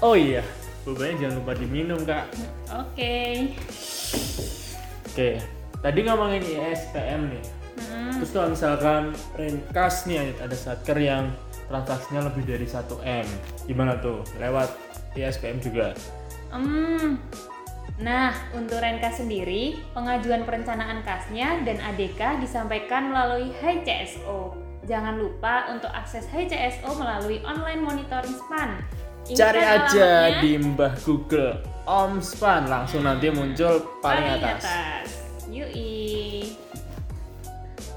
Oh 0.04 0.20
iya, 0.20 0.44
bobanya 0.84 1.16
jangan 1.16 1.36
lupa 1.40 1.56
diminum 1.56 2.04
kak. 2.04 2.28
Oke. 2.76 3.56
Oke, 5.08 5.40
tadi 5.80 6.00
ngomongin 6.04 6.44
ISPM 6.44 7.32
nih. 7.32 7.44
Mm-mm. 7.80 8.20
Terus 8.20 8.30
kalau 8.36 8.52
misalkan 8.52 9.16
Renkas 9.40 10.04
nih 10.04 10.36
ada 10.44 10.52
satker 10.60 11.00
yang 11.00 11.32
transaksinya 11.72 12.28
lebih 12.28 12.44
dari 12.44 12.68
1 12.68 12.84
M, 13.00 13.28
gimana 13.64 13.96
tuh? 14.04 14.28
Lewat 14.44 14.76
ISPM 15.16 15.64
juga. 15.64 15.96
Hmm. 16.52 17.16
Nah, 17.96 18.36
untuk 18.52 18.84
Renka 18.84 19.08
sendiri, 19.08 19.80
pengajuan 19.96 20.44
perencanaan 20.44 21.00
kasnya 21.08 21.64
dan 21.64 21.80
ADK 21.80 22.44
disampaikan 22.44 23.08
melalui 23.08 23.56
HCSO. 23.56 24.52
Jangan 24.84 25.16
lupa 25.16 25.72
untuk 25.72 25.88
akses 25.96 26.28
HCSO 26.28 26.92
melalui 27.00 27.40
online 27.48 27.80
monitoring 27.80 28.36
SPAN. 28.36 28.84
Ingat 29.24 29.40
Cari 29.40 29.64
kan 29.64 29.88
aja 29.88 30.04
alamatnya? 30.04 30.44
di 30.44 30.52
mbah 30.60 31.00
Google 31.08 31.64
Omspan 31.84 32.64
langsung 32.68 33.08
nanti 33.08 33.32
muncul 33.32 33.80
paling 34.04 34.40
atas. 34.40 34.64
Yui. 35.48 36.52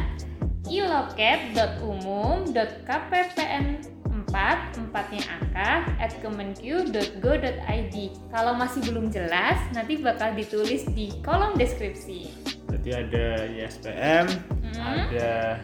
iloket.umum.kppn4 4.32 4.80
empatnya 4.80 5.22
angka 5.28 5.72
at 6.00 6.12
kemenq.go.id 6.24 7.96
Kalau 8.32 8.54
masih 8.56 8.82
belum 8.88 9.12
jelas, 9.12 9.60
nanti 9.76 10.00
bakal 10.00 10.34
ditulis 10.34 10.88
di 10.92 11.12
kolom 11.24 11.56
deskripsi. 11.60 12.32
Berarti 12.68 12.90
ada 12.96 13.26
ISPM, 13.52 14.26
Hmm. 14.72 15.12
ada 15.12 15.60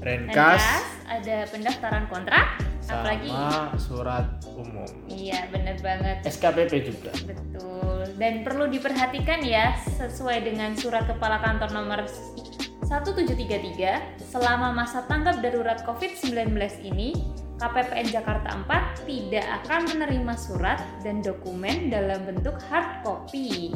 Renkas, 0.00 0.62
kas, 0.62 0.84
ada 1.10 1.44
pendaftaran 1.52 2.06
kontrak, 2.08 2.62
apalagi 2.86 3.28
sama 3.28 3.76
surat 3.76 4.26
umum. 4.56 4.88
Iya, 5.10 5.50
bener 5.52 5.76
banget. 5.84 6.24
SKPP 6.24 6.72
juga. 6.86 7.12
Betul. 7.26 8.06
Dan 8.16 8.46
perlu 8.46 8.70
diperhatikan 8.70 9.42
ya, 9.44 9.74
sesuai 10.00 10.48
dengan 10.48 10.72
surat 10.78 11.04
kepala 11.04 11.42
kantor 11.42 11.70
nomor 11.76 12.06
1733, 12.88 14.22
selama 14.22 14.72
masa 14.72 15.04
tanggap 15.04 15.44
darurat 15.44 15.82
COVID-19 15.84 16.56
ini, 16.86 17.12
KPPN 17.58 18.06
Jakarta 18.14 18.54
4 18.54 19.02
tidak 19.02 19.46
akan 19.62 19.80
menerima 19.90 20.34
surat 20.38 20.78
dan 21.02 21.18
dokumen 21.18 21.90
dalam 21.90 22.22
bentuk 22.22 22.54
hard 22.70 23.02
copy 23.02 23.74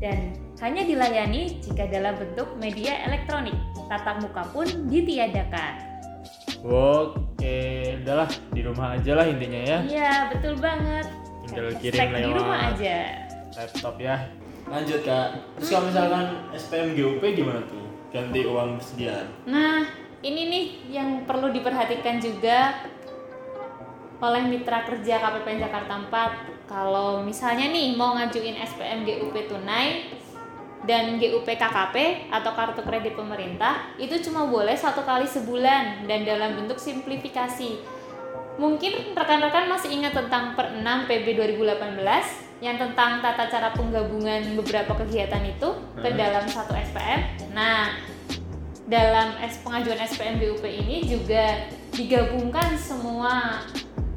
dan 0.00 0.32
hanya 0.64 0.82
dilayani 0.88 1.60
jika 1.60 1.84
dalam 1.92 2.16
bentuk 2.16 2.48
media 2.56 3.04
elektronik. 3.04 3.52
Tatap 3.92 4.24
muka 4.24 4.48
pun 4.48 4.64
ditiadakan. 4.88 5.72
Oke, 6.64 8.00
udahlah 8.00 8.28
di 8.50 8.60
rumah 8.64 8.96
aja 8.96 9.12
lah 9.12 9.26
intinya 9.28 9.60
ya. 9.60 9.78
Iya, 9.84 10.12
betul 10.32 10.56
banget. 10.56 11.06
Tinggal 11.44 11.68
kirim 11.84 12.08
di 12.08 12.22
lewat 12.24 12.36
rumah 12.40 12.60
aja. 12.72 12.96
laptop 13.54 13.96
ya. 14.00 14.16
Lanjut 14.68 15.00
kak. 15.04 15.28
Terus 15.60 15.68
kalau 15.68 15.84
misalkan 15.88 16.24
SPM 16.56 16.88
GUP 16.96 17.22
gimana 17.36 17.60
tuh? 17.68 17.84
Ganti 18.08 18.40
uang 18.44 18.80
persediaan. 18.80 19.26
Nah, 19.44 19.84
ini 20.24 20.42
nih 20.48 20.64
yang 20.92 21.28
perlu 21.28 21.52
diperhatikan 21.52 22.20
juga 22.20 22.88
oleh 24.18 24.42
mitra 24.50 24.82
kerja 24.82 25.22
KPPN 25.22 25.62
Jakarta 25.62 25.94
4. 26.10 26.66
Kalau 26.66 27.22
misalnya 27.22 27.70
nih 27.70 27.94
mau 27.94 28.18
ngajuin 28.18 28.58
SPM 28.58 29.06
GUP 29.06 29.34
tunai 29.46 30.10
dan 30.84 31.16
GUP 31.16 31.46
KKP 31.46 32.28
atau 32.30 32.50
kartu 32.54 32.82
kredit 32.82 33.14
pemerintah 33.14 33.94
itu 33.96 34.18
cuma 34.28 34.46
boleh 34.46 34.74
satu 34.74 35.06
kali 35.06 35.26
sebulan 35.26 36.06
dan 36.10 36.26
dalam 36.26 36.58
bentuk 36.58 36.76
simplifikasi. 36.82 37.78
Mungkin 38.58 39.14
rekan-rekan 39.14 39.70
masih 39.70 39.94
ingat 39.94 40.18
tentang 40.18 40.58
per 40.58 40.74
6 40.74 40.82
PB 41.06 41.38
2018 41.38 42.02
yang 42.58 42.74
tentang 42.74 43.22
tata 43.22 43.46
cara 43.46 43.70
penggabungan 43.70 44.58
beberapa 44.58 44.98
kegiatan 44.98 45.46
itu 45.46 45.68
ke 45.94 46.08
Hmm. 46.10 46.18
dalam 46.18 46.44
satu 46.50 46.74
SPM. 46.74 47.54
Nah, 47.54 47.94
dalam 48.90 49.38
pengajuan 49.62 50.02
SPM 50.02 50.42
BUP 50.42 50.66
ini 50.66 51.06
juga 51.06 51.70
digabungkan 51.94 52.74
semua 52.74 53.62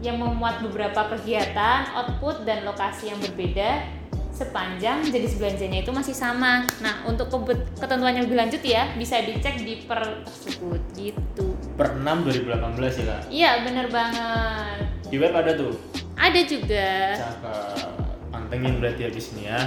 yang 0.02 0.18
memuat 0.18 0.66
beberapa 0.66 1.14
kegiatan, 1.14 1.86
output 1.94 2.44
dan 2.44 2.66
lokasi 2.66 3.14
yang 3.14 3.22
berbeda 3.22 4.02
sepanjang 4.32 5.06
jenis 5.06 5.38
belanjanya 5.38 5.86
itu 5.86 5.92
masih 5.94 6.18
sama. 6.18 6.66
Nah, 6.82 7.06
untuk 7.06 7.30
ketentuan 7.78 8.18
yang 8.18 8.26
lebih 8.26 8.42
lanjut 8.42 8.62
ya 8.66 8.90
bisa 8.98 9.22
dicek 9.22 9.62
di 9.62 9.86
per 9.86 10.26
tersebut 10.26 10.82
gitu. 10.98 11.54
Per 11.78 11.94
6 11.94 12.26
2018 12.26 12.98
ya 12.98 13.06
kak. 13.06 13.22
Iya, 13.30 13.52
bener 13.62 13.86
banget. 13.94 14.78
Di 15.14 15.18
web 15.22 15.34
ada 15.38 15.52
tuh. 15.54 15.78
Ada 16.18 16.42
juga. 16.50 16.90
Cakep. 17.22 17.88
Pantengin 18.34 18.82
berarti 18.82 19.02
habis 19.06 19.26
ini 19.38 19.46
ya. 19.46 19.60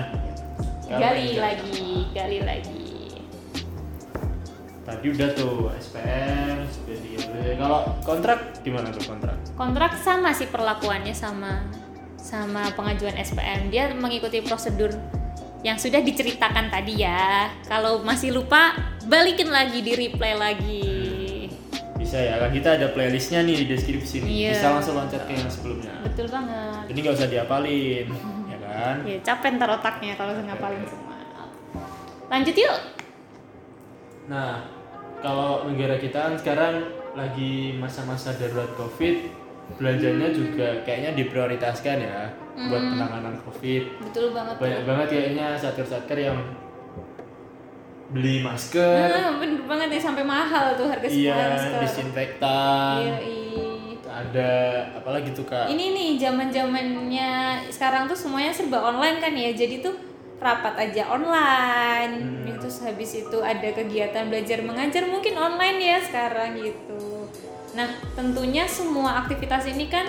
Gali 0.90 1.38
enggak- 1.38 1.40
lagi, 1.40 1.88
gali 2.10 2.38
lagi. 2.42 2.83
Tadi 4.84 5.06
udah 5.08 5.28
tuh 5.32 5.72
SPM, 5.80 6.68
SPM. 6.68 7.56
Kalau 7.56 7.88
kontrak 8.04 8.60
gimana 8.60 8.92
tuh 8.92 9.00
kontrak? 9.08 9.36
Kontrak 9.56 9.96
sama 9.96 10.36
sih 10.36 10.44
perlakuannya 10.52 11.16
sama 11.16 11.64
sama 12.20 12.68
pengajuan 12.76 13.16
SPM. 13.16 13.72
Dia 13.72 13.96
mengikuti 13.96 14.44
prosedur 14.44 14.92
yang 15.64 15.80
sudah 15.80 16.04
diceritakan 16.04 16.68
tadi 16.68 17.00
ya. 17.00 17.48
Kalau 17.64 18.04
masih 18.04 18.36
lupa, 18.36 18.76
balikin 19.08 19.48
lagi 19.48 19.80
di 19.80 19.96
replay 19.96 20.36
lagi. 20.36 20.92
Bisa 21.96 22.20
ya, 22.20 22.36
kan 22.36 22.52
kita 22.52 22.76
ada 22.76 22.92
playlistnya 22.92 23.40
nih 23.40 23.64
di 23.64 23.66
deskripsi 23.72 24.20
nih. 24.20 24.28
Iya. 24.28 24.52
Bisa 24.52 24.68
langsung 24.68 24.94
loncat 25.00 25.24
ke 25.24 25.32
yang 25.32 25.48
sebelumnya. 25.48 25.96
Betul 26.04 26.28
banget. 26.28 26.92
Jadi 26.92 26.98
nggak 27.00 27.16
usah 27.16 27.28
diapalin, 27.32 28.06
ya 28.52 28.58
kan? 28.60 28.96
Ya 29.08 29.16
capek 29.24 29.56
ntar 29.56 29.80
otaknya 29.80 30.12
kalau 30.20 30.36
ngapalin 30.36 30.84
semua. 30.84 31.16
Lanjut 32.28 32.52
yuk. 32.52 32.76
Nah, 34.28 34.73
kalau 35.24 35.64
negara 35.64 35.96
kita 35.96 36.18
kan 36.20 36.34
sekarang 36.36 36.74
lagi 37.16 37.72
masa-masa 37.80 38.36
darurat 38.36 38.68
COVID, 38.76 39.16
belanjanya 39.80 40.28
juga 40.28 40.84
kayaknya 40.84 41.16
diprioritaskan 41.16 41.96
ya 41.96 42.28
buat 42.68 42.82
penanganan 42.92 43.40
COVID. 43.48 43.82
Betul 44.04 44.36
banget. 44.36 44.54
Banyak 44.60 44.82
banget 44.84 45.06
kayaknya 45.08 45.46
satker-satker 45.56 46.20
yang 46.20 46.36
beli 48.12 48.44
masker, 48.44 49.08
Nah, 49.10 49.32
bener 49.40 49.64
banget 49.64 49.96
nih 49.96 50.02
sampai 50.04 50.22
mahal 50.22 50.76
tuh 50.76 50.86
harga 50.86 51.08
iya, 51.08 51.56
masker. 51.56 51.80
disinfektan, 51.82 53.00
Iya, 53.00 53.16
iya. 53.24 53.66
ada 54.06 54.52
apalagi 54.94 55.32
tuh 55.34 55.48
kak? 55.48 55.66
Ini 55.66 55.84
nih 55.90 56.08
zaman 56.20 56.52
zamannya 56.52 57.30
sekarang 57.72 58.04
tuh 58.06 58.14
semuanya 58.14 58.52
serba 58.54 58.78
online 58.78 59.18
kan 59.18 59.32
ya. 59.34 59.50
Jadi 59.50 59.82
tuh 59.82 59.96
rapat 60.42 60.74
aja 60.90 61.10
online. 61.10 62.14
Hmm. 62.46 62.58
Terus 62.60 62.80
habis 62.84 63.10
itu 63.14 63.38
ada 63.44 63.68
kegiatan 63.70 64.28
belajar 64.28 64.58
mengajar 64.64 65.04
mungkin 65.06 65.34
online 65.36 65.78
ya 65.80 65.98
sekarang 66.00 66.56
gitu. 66.58 67.28
Nah, 67.74 67.90
tentunya 68.14 68.64
semua 68.70 69.26
aktivitas 69.26 69.66
ini 69.66 69.90
kan 69.90 70.06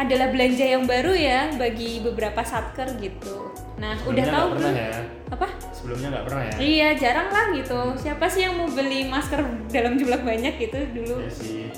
adalah 0.00 0.32
belanja 0.32 0.64
yang 0.64 0.88
baru 0.88 1.12
ya 1.12 1.52
bagi 1.60 2.00
beberapa 2.00 2.40
satker 2.40 2.88
gitu. 2.96 3.52
Nah, 3.76 3.92
udah 4.08 4.24
Sebelumnya 4.24 4.32
tahu 4.32 4.46
nggak 4.48 4.56
pernah 4.56 4.72
belum? 4.72 4.80
ya? 4.80 4.92
Apa? 5.30 5.46
Sebelumnya 5.76 6.08
nggak 6.08 6.24
pernah 6.24 6.42
ya? 6.42 6.54
Iya, 6.56 6.88
jarang 6.96 7.28
lah 7.28 7.46
gitu. 7.52 7.80
Siapa 8.00 8.24
sih 8.32 8.40
yang 8.48 8.54
mau 8.56 8.68
beli 8.68 9.08
masker 9.08 9.40
dalam 9.68 10.00
jumlah 10.00 10.20
banyak 10.24 10.54
gitu 10.56 10.78
dulu? 10.96 11.16
Iya 11.20 11.30
sih. 11.32 11.68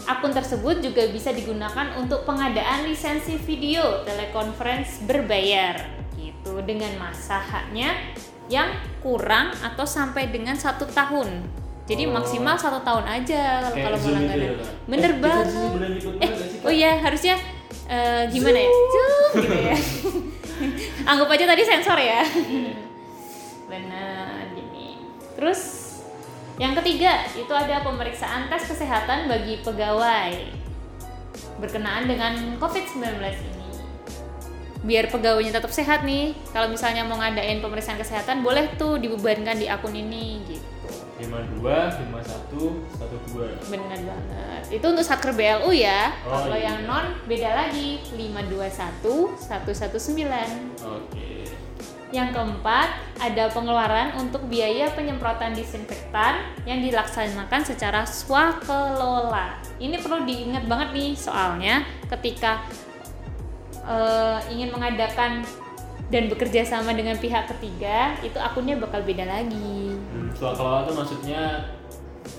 akun 0.07 0.31
tersebut 0.31 0.79
juga 0.81 1.03
bisa 1.09 1.31
digunakan 1.31 1.99
untuk 1.99 2.23
pengadaan 2.23 2.87
lisensi 2.87 3.35
video 3.37 4.07
telekonferensi 4.07 5.03
berbayar 5.03 5.75
gitu 6.15 6.63
dengan 6.63 6.95
masa 6.97 7.37
haknya 7.37 7.91
yang 8.49 8.71
kurang 8.99 9.51
atau 9.53 9.83
sampai 9.83 10.29
dengan 10.29 10.55
satu 10.55 10.87
tahun. 10.87 11.43
Jadi 11.85 12.03
Oh. 12.05 12.15
maksimal 12.15 12.55
satu 12.55 12.83
tahun 12.83 13.05
aja 13.05 13.63
kalau 13.63 13.77
kalau 13.77 13.91
mau 13.93 14.03
Zoom 14.03 14.11
itu 14.11 14.19
langganan. 14.21 14.43
ya? 14.43 14.53
Bener 14.85 15.11
Eh, 15.11 15.19
banget. 15.19 15.47
Eh, 16.19 16.31
oh 16.61 16.73
iya 16.73 16.93
harusnya 16.99 17.35
eh, 17.87 18.23
gimana 18.29 18.59
ya? 18.59 18.71
Zoom 18.71 19.31
gitu 19.37 19.57
ya. 19.57 19.77
Anggap 21.11 21.29
aja 21.29 21.45
tadi 21.47 21.63
sensor 21.63 21.95
ya. 21.97 22.23
Iya. 22.25 22.75
Benar 23.67 24.51
gini. 24.53 24.99
Terus 25.35 25.61
yang 26.57 26.75
ketiga 26.75 27.13
itu 27.33 27.53
ada 27.53 27.83
pemeriksaan 27.83 28.49
tes 28.49 28.65
kesehatan 28.65 29.27
bagi 29.27 29.61
pegawai 29.61 30.33
berkenaan 31.57 32.05
dengan 32.05 32.33
COVID-19 32.57 33.05
ini. 33.23 33.56
Biar 34.87 35.11
pegawainya 35.11 35.51
tetap 35.51 35.75
sehat 35.75 36.07
nih. 36.07 36.33
Kalau 36.55 36.71
misalnya 36.71 37.03
mau 37.03 37.19
ngadain 37.19 37.59
pemeriksaan 37.59 37.99
kesehatan 37.99 38.47
boleh 38.47 38.71
tuh 38.79 39.03
dibebankan 39.03 39.59
di 39.59 39.67
akun 39.67 39.93
ini 39.93 40.47
gitu. 40.47 40.63
52, 41.17 41.59
51, 42.13 42.77
12. 43.33 43.73
Benar 43.73 43.99
banget. 44.05 44.63
Itu 44.69 44.87
untuk 44.93 45.03
satker 45.03 45.33
BLU 45.33 45.73
ya. 45.73 46.13
Oh, 46.29 46.45
Kalau 46.45 46.55
iya. 46.61 46.71
yang 46.71 46.85
non 46.85 47.17
beda 47.25 47.51
lagi 47.57 48.05
521 48.15 49.35
119. 49.35 50.29
Oke. 50.85 51.49
Yang 52.15 52.39
keempat, 52.39 52.89
ada 53.19 53.51
pengeluaran 53.51 54.15
untuk 54.15 54.47
biaya 54.47 54.87
penyemprotan 54.95 55.59
disinfektan 55.59 56.39
yang 56.63 56.79
dilaksanakan 56.79 57.67
secara 57.67 58.07
swakelola. 58.07 59.59
Ini 59.83 59.99
perlu 59.99 60.23
diingat 60.23 60.71
banget 60.71 60.95
nih, 60.95 61.13
soalnya 61.19 61.83
ketika 62.07 62.63
eh, 63.87 64.39
ingin 64.51 64.69
mengadakan 64.69 65.47
dan 66.07 66.27
bekerja 66.27 66.63
sama 66.63 66.93
dengan 66.93 67.19
pihak 67.19 67.51
ketiga, 67.51 68.15
itu 68.21 68.39
akunnya 68.39 68.77
bakal 68.77 69.03
beda 69.03 69.27
lagi. 69.27 69.91
Hmm, 69.91 70.31
swakalola 70.31 70.87
itu 70.87 70.93
maksudnya 70.95 71.43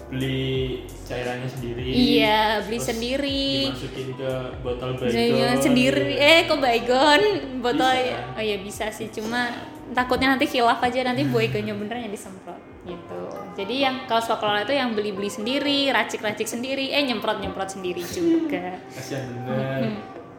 beli 0.07 0.83
cairannya 1.03 1.47
sendiri 1.47 1.83
Iya, 1.83 2.63
beli 2.63 2.79
sendiri. 2.79 3.43
dimasukin 3.67 4.09
ke 4.15 4.31
botol 4.61 4.95
baygon 4.95 5.57
sendiri. 5.57 6.15
Eh, 6.15 6.39
kok 6.47 6.59
baygon? 6.59 7.21
Botol 7.59 7.91
Bisa. 7.91 8.07
ya. 8.07 8.19
Oh 8.31 8.43
iya 8.43 8.57
bisa 8.57 8.85
sih, 8.87 9.11
cuma 9.11 9.51
takutnya 9.91 10.31
nanti 10.31 10.47
khilaf 10.47 10.79
aja 10.79 11.03
nanti 11.03 11.27
baygonnya 11.27 11.75
beneran 11.75 12.07
yang 12.07 12.13
disemprot 12.13 12.59
gitu. 12.83 13.23
Jadi 13.57 13.75
yang 13.83 14.07
kalau 14.07 14.23
swaklola 14.23 14.63
itu 14.63 14.71
yang 14.71 14.95
beli-beli 14.95 15.27
sendiri, 15.27 15.91
racik-racik 15.91 16.47
sendiri, 16.47 16.87
eh 16.87 17.03
nyemprot-nyemprot 17.03 17.67
sendiri 17.69 17.99
juga. 18.07 18.79
kasihan 18.87 19.27
bener 19.43 19.59
Hmm, 19.83 19.95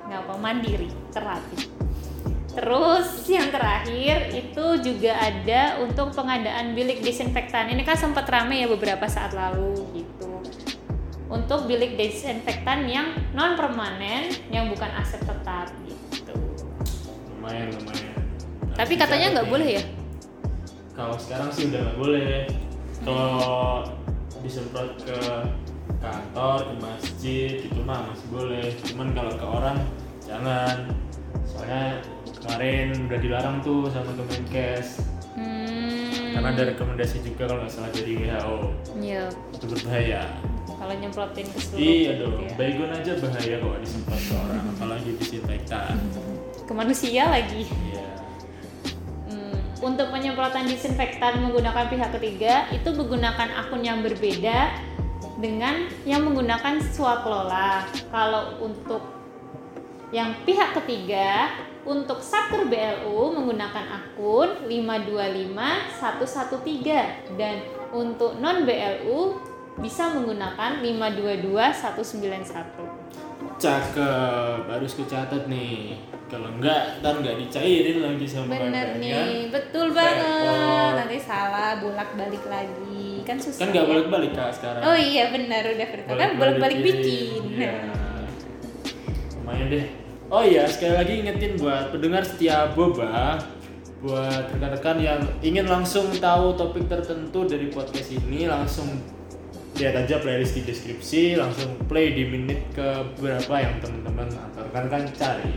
nggak 0.09 0.25
apa 0.25 0.35
mandiri 0.41 0.89
terlatih 1.13 1.79
terus 2.59 3.23
yang 3.31 3.55
terakhir 3.55 4.35
itu 4.35 4.65
juga 4.83 5.15
ada 5.15 5.79
untuk 5.79 6.11
pengadaan 6.11 6.75
bilik 6.75 7.07
disinfektan. 7.07 7.71
Ini 7.71 7.87
kan 7.87 7.95
sempat 7.95 8.27
rame 8.27 8.59
ya 8.59 8.67
beberapa 8.67 9.07
saat 9.07 9.31
lalu 9.31 9.79
gitu. 9.95 10.43
Untuk 11.31 11.71
bilik 11.71 11.95
disinfektan 11.95 12.91
yang 12.91 13.15
non 13.31 13.55
permanen 13.55 14.35
yang 14.51 14.67
bukan 14.75 14.91
aset 14.99 15.23
tetap 15.23 15.71
gitu. 15.87 16.35
Lumayan 17.39 17.71
lumayan. 17.79 18.27
Tapi 18.75 18.95
katanya 18.99 19.39
nggak 19.39 19.49
boleh 19.55 19.69
ya? 19.79 19.85
Kalau 20.99 21.15
sekarang 21.15 21.55
sih 21.55 21.71
udah 21.71 21.79
nggak 21.79 21.99
boleh. 22.03 22.51
Kalau 23.07 23.87
disemprot 24.43 24.99
ke 25.07 25.19
kantor 25.99 26.59
ke 26.67 26.75
masjid 26.79 27.53
itu 27.67 27.81
mah 27.83 28.09
masih 28.11 28.29
boleh. 28.31 28.67
Cuman 28.89 29.09
kalau 29.15 29.33
ke 29.35 29.47
orang 29.47 29.79
jangan. 30.25 30.77
Soalnya 31.49 32.05
kemarin 32.39 32.87
udah 33.11 33.19
dilarang 33.19 33.57
tuh 33.67 33.91
sama 33.91 34.15
Kemenkes 34.15 35.03
hmm. 35.35 36.39
Karena 36.39 36.49
ada 36.55 36.63
rekomendasi 36.71 37.17
juga 37.27 37.51
kalau 37.51 37.61
nggak 37.67 37.73
salah 37.73 37.91
dari 37.93 38.13
WHO 38.15 38.59
iya. 39.03 39.25
Itu 39.53 39.65
berbahaya. 39.69 40.23
Kalau 40.79 40.95
nyemprotin 40.95 41.47
ke 41.51 41.59
seluruh 41.59 41.83
iya 41.83 42.11
gitu 42.15 42.25
dong 42.25 42.47
ya. 42.47 42.53
baygon 42.55 42.91
aja 42.95 43.13
bahaya 43.19 43.57
kalau 43.59 43.77
disemprot 43.83 44.23
ke 44.23 44.35
orang 44.39 44.65
apalagi 44.77 45.11
disinfektan. 45.19 45.95
Ke 46.65 46.73
manusia 46.73 47.23
lagi. 47.27 47.63
Iya. 47.67 48.09
Hmm, 49.29 49.59
untuk 49.83 50.07
penyemprotan 50.15 50.65
disinfektan 50.71 51.43
menggunakan 51.43 51.91
pihak 51.91 52.11
ketiga 52.21 52.71
itu 52.71 52.89
menggunakan 52.95 53.49
akun 53.59 53.83
yang 53.83 54.01
berbeda 54.07 54.73
dengan 55.39 55.87
yang 56.03 56.27
menggunakan 56.27 56.83
swaklola. 56.83 57.87
Kalau 58.11 58.59
untuk 58.59 59.07
yang 60.11 60.35
pihak 60.43 60.75
ketiga 60.83 61.55
untuk 61.87 62.19
Satker 62.21 62.67
BLU 62.67 63.31
menggunakan 63.33 63.87
akun 63.89 64.67
525113 64.67 67.39
dan 67.39 67.63
untuk 67.95 68.35
non 68.43 68.67
BLU 68.67 69.39
bisa 69.79 70.11
menggunakan 70.11 70.83
522191. 70.83 73.28
Cakep 73.59 74.63
harus 74.67 74.93
kecatat 74.95 75.51
nih 75.51 75.99
kalau 76.29 76.53
enggak 76.59 77.01
ntar 77.01 77.19
nggak 77.19 77.37
dicairin 77.41 78.05
lagi 78.05 78.27
sama 78.29 78.53
Bener 78.53 79.01
nih, 79.01 79.49
betul 79.49 79.97
banget. 79.97 80.93
Nanti 81.01 81.17
salah 81.17 81.81
bolak-balik 81.81 82.45
lagi. 82.45 83.25
Kan 83.25 83.41
susah. 83.41 83.65
kan 83.65 83.73
nggak 83.73 83.87
ya. 83.87 83.91
balik 83.93 84.07
balik 84.09 84.33
kak 84.37 84.51
sekarang 84.57 84.83
Oh 84.85 84.97
iya 84.97 85.29
benar 85.33 85.63
udah 85.65 85.89
virtual 85.89 86.17
kan 86.17 86.31
bolak-balik 86.37 86.79
bikin. 86.81 87.43
Iya. 87.57 87.73
lumayan 89.49 89.67
deh 89.73 89.87
oh 90.29 90.45
iya 90.45 90.69
sekali 90.69 90.93
lagi 90.93 91.13
ingetin 91.25 91.57
buat 91.57 91.89
pendengar 91.89 92.21
setia 92.21 92.69
boba 92.77 93.41
buat 94.05 94.45
rekan-rekan 94.55 95.01
yang 95.01 95.21
ingin 95.41 95.67
langsung 95.67 96.13
tahu 96.21 96.55
topik 96.55 96.85
tertentu 96.87 97.49
dari 97.49 97.73
podcast 97.73 98.13
ini 98.13 98.45
langsung 98.47 99.01
lihat 99.79 99.95
aja 99.95 100.19
playlist 100.19 100.59
di 100.59 100.63
deskripsi 100.67 101.39
langsung 101.39 101.79
play 101.87 102.11
di 102.13 102.27
menit 102.27 102.67
ke 102.75 103.15
berapa 103.23 103.55
yang 103.63 103.79
teman-teman 103.79 104.27
atau 104.27 104.67
rekan-rekan 104.67 105.07
cari 105.15 105.55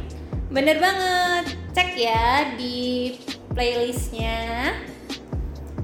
Bener 0.51 0.84
banget. 0.84 1.55
Cek 1.71 1.95
ya 1.95 2.51
di 2.60 3.15
playlistnya 3.55 4.75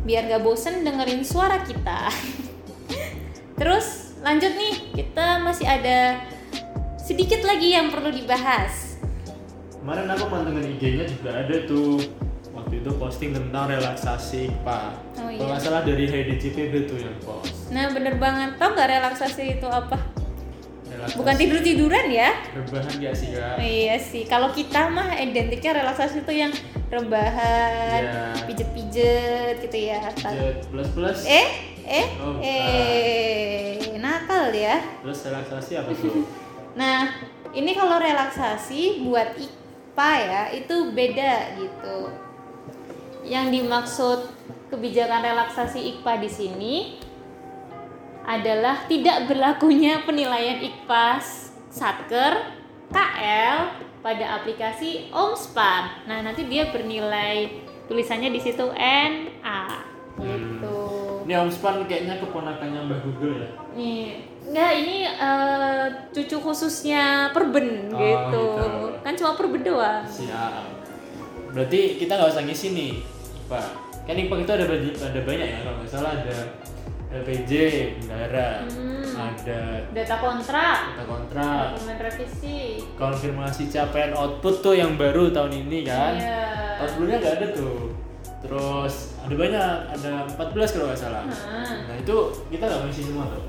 biar 0.03 0.27
gak 0.27 0.43
bosen 0.43 0.83
dengerin 0.83 1.23
suara 1.23 1.63
kita. 1.63 2.11
Terus 3.59 4.11
lanjut 4.19 4.51
nih, 4.59 4.75
kita 4.91 5.39
masih 5.39 5.63
ada 5.63 6.19
sedikit 6.99 7.47
lagi 7.47 7.79
yang 7.79 7.95
perlu 7.95 8.11
dibahas. 8.11 8.99
Kemarin 9.79 10.11
aku 10.11 10.27
pantengin 10.27 10.75
IG-nya 10.75 11.07
juga 11.15 11.31
ada 11.31 11.55
tuh 11.63 12.03
waktu 12.67 12.83
itu 12.83 12.91
posting 12.99 13.31
tentang 13.31 13.71
relaksasi 13.71 14.51
Pak. 14.59 14.91
Oh, 15.23 15.31
iya. 15.31 15.39
Kalau 15.39 15.55
nggak 15.55 15.63
salah 15.63 15.81
dari 15.87 16.03
Heidi 16.03 16.35
CPB 16.35 16.73
tuh 16.83 16.99
yang 16.99 17.15
post. 17.23 17.71
Nah 17.71 17.95
bener 17.95 18.19
banget, 18.19 18.59
tau 18.59 18.75
gak 18.75 18.91
relaksasi 18.91 19.55
itu 19.55 19.67
apa? 19.71 19.95
Relaksasi. 20.91 21.15
Bukan 21.15 21.35
tidur-tiduran 21.39 22.05
ya? 22.11 22.35
Rebahan 22.51 22.93
gak 22.99 23.15
sih 23.15 23.31
kak? 23.31 23.55
Iya 23.55 23.95
sih, 24.03 24.27
kalau 24.27 24.51
kita 24.51 24.91
mah 24.91 25.15
identiknya 25.15 25.79
relaksasi 25.79 26.27
itu 26.27 26.33
yang 26.35 26.51
rebahan, 26.91 28.01
Iya. 28.03 28.23
pijet-pijet 28.43 29.63
gitu 29.63 29.77
ya. 29.87 30.03
Jet 30.11 30.67
plus 30.67 30.91
plus. 30.91 31.23
Eh, 31.23 31.47
eh, 31.87 32.07
Oh, 32.19 32.35
bukan. 32.35 32.43
eh, 32.43 33.95
nakal 33.95 34.51
ya. 34.51 34.75
Terus 35.07 35.23
relaksasi 35.23 35.71
apa 35.79 35.95
tuh? 35.95 36.27
Nah, 36.75 37.09
ini 37.55 37.71
kalau 37.73 37.95
relaksasi 37.97 39.07
buat 39.07 39.33
IPA 39.33 40.11
ya, 40.19 40.41
itu 40.51 40.75
beda 40.91 41.33
gitu. 41.57 42.26
Yang 43.27 43.45
dimaksud 43.59 44.19
kebijakan 44.71 45.19
relaksasi 45.19 45.79
IKPA 45.95 46.13
di 46.17 46.29
sini 46.31 46.75
adalah 48.23 48.87
tidak 48.87 49.27
berlakunya 49.27 50.03
penilaian 50.03 50.59
IKPA 50.59 51.19
Satker 51.67 52.33
KL 52.87 53.57
pada 53.99 54.39
aplikasi 54.39 55.11
OMSPAN. 55.11 56.07
Nah, 56.07 56.23
nanti 56.23 56.47
dia 56.47 56.71
bernilai 56.71 57.51
tulisannya 57.87 58.31
di 58.31 58.39
situ 58.39 58.63
NA 58.71 59.63
gitu. 60.17 60.79
Ini 61.27 61.33
Om 61.43 61.51
Span 61.51 61.83
kayaknya 61.83 62.23
keponakannya 62.23 62.87
Mbah 62.87 62.99
Google 63.03 63.35
ya. 63.43 63.49
Nih, 63.75 64.23
enggak 64.47 64.71
ini 64.79 64.97
eh, 65.03 65.85
cucu 66.15 66.39
khususnya 66.39 67.35
perben 67.35 67.91
Oh, 67.91 67.99
gitu. 67.99 68.43
gitu. 68.55 68.95
Kan 69.03 69.13
cuma 69.19 69.35
perben 69.35 69.61
doang. 69.61 70.07
Siap. 70.07 70.63
Berarti 71.51 71.99
kita 71.99 72.15
nggak 72.15 72.31
usah 72.31 72.43
ngisi 72.47 72.67
nih, 72.71 72.91
Pak. 73.47 73.65
Kan 74.03 74.15
IPA 74.15 74.35
itu 74.39 74.51
ada 74.55 74.65
ada 75.03 75.19
banyak 75.23 75.47
ya 75.47 75.57
kalau 75.63 75.75
nggak 75.79 75.89
salah 75.89 76.11
ada 76.15 76.37
LPJ, 77.07 77.51
bendara, 78.03 78.67
Hmm. 78.67 79.15
ada 79.15 79.59
Data 79.95 80.15
kontrak, 80.19 80.77
kata 80.91 81.03
kontrak, 81.07 81.63
dokumen 81.71 81.97
revisi. 82.03 82.83
konfirmasi 82.99 83.71
capaian 83.71 84.11
output 84.11 84.59
tuh 84.59 84.75
yang 84.75 84.99
baru 84.99 85.31
tahun 85.31 85.55
ini 85.65 85.87
kan. 85.87 86.19
Iya. 86.19 86.43
Tahun 86.77 86.89
sebelumnya 86.91 87.17
nggak 87.23 87.35
ada 87.39 87.47
tuh. 87.55 87.79
Terus 88.37 88.93
ada 89.23 89.33
banyak, 89.33 89.71
ada 89.97 90.11
14 90.29 90.69
kalau 90.75 90.85
nggak 90.91 90.99
salah. 90.99 91.23
Hmm. 91.25 91.87
Nah 91.87 91.95
itu 91.95 92.15
kita 92.51 92.63
nggak 92.67 92.81
ngisi 92.85 93.01
semua 93.07 93.25
tuh. 93.31 93.43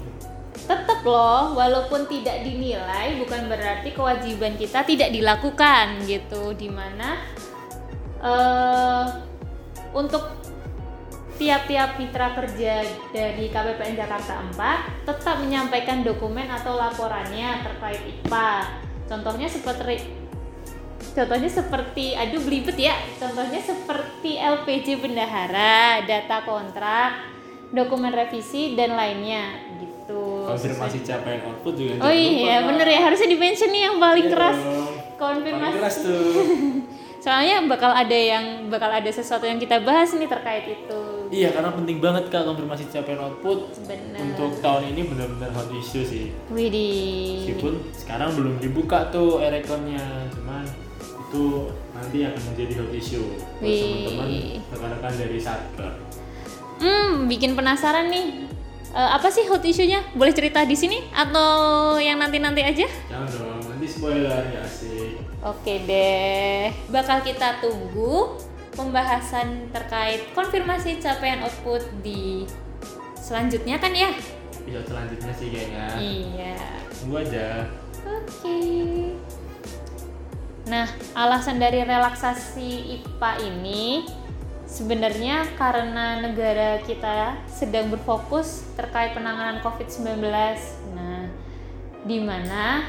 Tetap 0.58 1.00
loh, 1.02 1.54
walaupun 1.54 2.06
tidak 2.06 2.42
dinilai 2.42 3.18
bukan 3.18 3.46
berarti 3.46 3.90
kewajiban 3.90 4.54
kita 4.54 4.82
tidak 4.82 5.10
dilakukan 5.10 6.02
gitu. 6.06 6.54
Di 6.54 6.70
mana 6.70 7.18
eh 8.18 9.04
untuk 9.98 10.22
tiap-tiap 11.38 11.98
mitra 11.98 12.34
kerja 12.34 12.82
dari 13.14 13.46
KPPN 13.50 13.94
Jakarta 13.94 14.42
4 14.54 15.06
tetap 15.06 15.36
menyampaikan 15.42 16.02
dokumen 16.02 16.46
atau 16.50 16.74
laporannya 16.78 17.62
terkait 17.66 18.02
IPA. 18.06 18.50
Contohnya 19.10 19.50
seperti 19.50 20.18
Contohnya 21.08 21.50
seperti, 21.50 22.14
aduh 22.14 22.38
belibet 22.46 22.78
ya. 22.78 22.94
Contohnya 23.18 23.58
seperti 23.58 24.38
LPJ 24.38 25.02
bendahara, 25.02 26.06
data 26.06 26.46
kontrak, 26.46 27.34
dokumen 27.74 28.14
revisi 28.14 28.78
dan 28.78 28.94
lainnya 28.94 29.50
gitu. 29.82 30.46
Konfirmasi 30.46 31.02
capaian 31.02 31.42
output 31.42 31.74
juga. 31.74 32.06
Oh 32.06 32.14
iya, 32.14 32.62
bener 32.62 32.86
ya 32.86 33.00
harusnya 33.02 33.34
di 33.34 33.38
mention 33.38 33.70
nih 33.74 33.82
yang 33.90 33.96
paling 33.98 34.26
Iya 34.30 34.34
keras. 34.36 34.58
Konfirmasi. 35.18 35.58
Paling 35.58 35.78
keras 35.82 35.96
tuh. 36.06 36.30
Soalnya 37.18 37.66
bakal 37.66 37.90
ada 37.90 38.14
yang 38.14 38.70
bakal 38.70 38.86
ada 38.88 39.10
sesuatu 39.10 39.42
yang 39.42 39.58
kita 39.58 39.82
bahas 39.82 40.14
nih 40.14 40.30
terkait 40.30 40.64
itu. 40.70 41.00
iya 41.28 41.52
karena 41.52 41.68
penting 41.76 42.00
banget 42.00 42.32
kak 42.32 42.40
konfirmasi 42.40 42.88
capaian 42.88 43.20
output 43.20 43.68
Bener. 43.84 44.16
untuk 44.16 44.64
tahun 44.64 44.96
ini 44.96 45.12
benar-benar 45.12 45.50
hot 45.52 45.68
issue 45.76 46.00
sih. 46.00 46.32
Widih. 46.48 47.44
Meskipun 47.44 47.74
sekarang 47.92 48.32
belum 48.32 48.54
dibuka 48.62 49.12
tuh 49.12 49.44
e-rekonnya, 49.44 50.00
cuman 50.32 50.64
itu 51.28 51.68
nanti 51.92 52.24
akan 52.24 52.42
menjadi 52.48 52.72
hot 52.80 52.92
issue 52.96 53.26
buat 53.60 53.68
teman-teman 53.68 54.28
rekan-rekan 54.72 55.12
dari 55.20 55.38
Satker. 55.38 55.92
Hmm, 56.80 57.28
bikin 57.28 57.52
penasaran 57.52 58.08
nih. 58.08 58.48
Eh, 58.88 59.10
apa 59.12 59.28
sih 59.28 59.44
hot 59.44 59.60
issue-nya? 59.60 60.00
Boleh 60.16 60.32
cerita 60.32 60.64
di 60.64 60.72
sini 60.72 61.04
atau 61.12 61.50
yang 62.00 62.16
nanti-nanti 62.16 62.64
aja? 62.64 62.88
Jangan 63.12 63.28
dong, 63.28 63.60
nanti 63.68 63.84
spoiler 63.84 64.42
ya 64.48 64.64
asik. 64.64 65.07
Oke 65.42 65.86
deh, 65.86 66.74
bakal 66.90 67.22
kita 67.22 67.62
tunggu 67.62 68.38
pembahasan 68.74 69.70
terkait 69.70 70.34
konfirmasi 70.34 70.98
capaian 70.98 71.42
output 71.46 71.82
di 72.02 72.46
selanjutnya 73.14 73.78
kan 73.78 73.94
ya? 73.94 74.10
episode 74.68 74.88
selanjutnya 74.92 75.32
sih 75.32 75.48
kayaknya. 75.48 75.86
Iya. 75.96 76.56
Tunggu 77.00 77.16
aja. 77.24 77.48
Oke. 78.04 78.60
Nah, 80.68 80.86
alasan 81.16 81.56
dari 81.56 81.80
relaksasi 81.80 83.00
IPA 83.00 83.32
ini 83.48 84.04
sebenarnya 84.68 85.48
karena 85.56 86.20
negara 86.20 86.84
kita 86.84 87.40
sedang 87.48 87.88
berfokus 87.88 88.68
terkait 88.76 89.16
penanganan 89.16 89.64
COVID-19. 89.64 90.20
Nah, 90.92 91.32
di 92.04 92.20
mana 92.20 92.84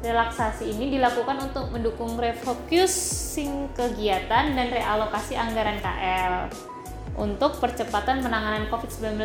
relaksasi 0.00 0.72
ini 0.72 0.96
dilakukan 0.96 1.52
untuk 1.52 1.68
mendukung 1.68 2.16
refocusing 2.16 3.68
kegiatan 3.76 4.56
dan 4.56 4.68
realokasi 4.72 5.36
anggaran 5.36 5.76
KL 5.80 6.48
untuk 7.20 7.60
percepatan 7.60 8.24
penanganan 8.24 8.64
COVID-19. 8.72 9.20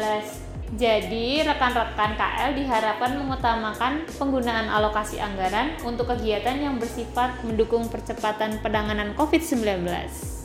Jadi, 0.75 1.45
rekan-rekan 1.45 2.17
KL 2.17 2.57
diharapkan 2.57 3.15
mengutamakan 3.21 4.03
penggunaan 4.17 4.67
alokasi 4.67 5.21
anggaran 5.21 5.77
untuk 5.85 6.09
kegiatan 6.11 6.57
yang 6.57 6.75
bersifat 6.81 7.39
mendukung 7.45 7.87
percepatan 7.87 8.59
penanganan 8.59 9.13
COVID-19. 9.15 9.85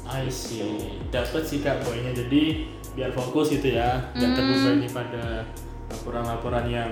I 0.06 0.28
see. 0.28 1.00
Dapat 1.08 1.42
sih 1.48 1.64
kak 1.64 1.82
poinnya. 1.82 2.12
Jadi 2.12 2.68
biar 2.94 3.10
fokus 3.16 3.50
gitu 3.50 3.74
ya, 3.74 4.12
nggak 4.12 4.30
Hmm. 4.30 4.36
terbebani 4.36 4.88
pada 4.92 5.24
laporan-laporan 5.90 6.66
yang 6.68 6.90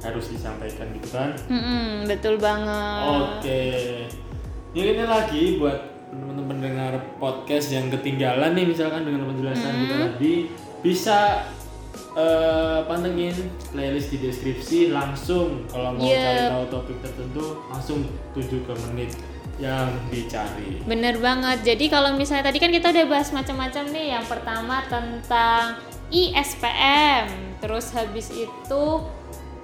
harus 0.00 0.26
disampaikan 0.28 0.88
gitu 0.92 1.08
kan. 1.12 1.30
Mm-mm, 1.46 2.08
betul 2.08 2.36
banget. 2.36 3.38
Oke. 3.38 3.64
Ini 4.72 4.96
ini 4.96 5.04
lagi 5.04 5.58
buat 5.58 5.78
teman-teman 6.10 6.46
pendengar 6.48 6.92
podcast 7.16 7.70
yang 7.70 7.86
ketinggalan 7.88 8.54
nih 8.54 8.66
misalkan 8.66 9.02
dengan 9.02 9.28
penjelasan 9.28 9.74
kita 9.78 9.96
tadi 10.10 10.34
bisa 10.80 11.46
eh, 12.12 12.78
pantengin 12.82 13.34
playlist 13.70 14.10
di 14.10 14.18
deskripsi 14.18 14.90
langsung 14.90 15.62
kalau 15.70 15.94
mau 15.94 16.02
Yep. 16.02 16.18
cari 16.18 16.42
tahu 16.50 16.64
topik 16.66 16.96
tertentu 16.98 17.44
langsung 17.70 18.02
tuju 18.34 18.66
ke 18.66 18.74
menit 18.90 19.14
yang 19.60 19.86
dicari. 20.08 20.80
Bener 20.82 21.20
banget. 21.20 21.62
Jadi 21.62 21.86
kalau 21.86 22.16
misalnya 22.16 22.48
tadi 22.48 22.58
kan 22.58 22.72
kita 22.72 22.90
udah 22.90 23.06
bahas 23.06 23.28
macam-macam 23.30 23.84
nih. 23.92 24.06
Yang 24.16 24.24
pertama 24.26 24.82
tentang 24.88 25.76
ISPM. 26.10 27.28
Terus 27.60 27.92
habis 27.92 28.32
itu 28.32 28.82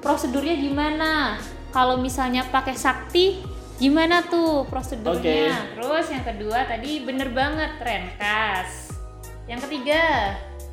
prosedurnya 0.07 0.55
gimana? 0.55 1.35
Kalau 1.75 1.99
misalnya 1.99 2.47
pakai 2.47 2.79
sakti 2.79 3.43
gimana 3.83 4.23
tuh 4.23 4.63
prosedurnya? 4.71 5.75
Terus 5.75 6.07
yang 6.15 6.23
kedua 6.23 6.63
tadi 6.63 7.03
bener 7.03 7.35
banget 7.35 7.75
Renkas. 7.83 8.95
Yang 9.51 9.67
ketiga, 9.67 10.03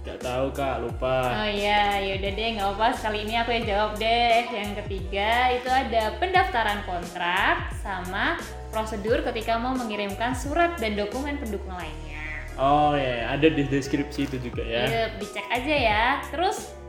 Gak 0.03 0.19
tahu 0.19 0.51
kak 0.51 0.83
lupa. 0.83 1.31
oh 1.41 1.47
iya, 1.47 1.95
yaudah 2.03 2.31
deh 2.35 2.47
nggak 2.59 2.67
apa-apa. 2.75 2.87
Sekali 2.91 3.23
ini 3.23 3.39
aku 3.39 3.55
yang 3.55 3.65
jawab 3.65 3.91
deh. 3.97 4.43
Yang 4.51 4.71
ketiga 4.85 5.31
itu 5.55 5.69
ada 5.71 6.03
pendaftaran 6.19 6.83
kontrak 6.83 7.71
sama 7.79 8.35
prosedur 8.69 9.23
ketika 9.31 9.55
mau 9.57 9.71
mengirimkan 9.73 10.35
surat 10.37 10.75
dan 10.77 10.93
dokumen 10.99 11.39
pendukung 11.39 11.73
lainnya. 11.73 12.21
Oh 12.59 12.93
ya 12.93 13.33
ada 13.33 13.47
di 13.49 13.63
deskripsi 13.65 14.27
itu 14.29 14.37
juga 14.43 14.61
ya. 14.61 14.83
Iya, 14.85 15.03
dicek 15.17 15.47
aja 15.49 15.75
ya. 15.89 16.03
Terus 16.29 16.82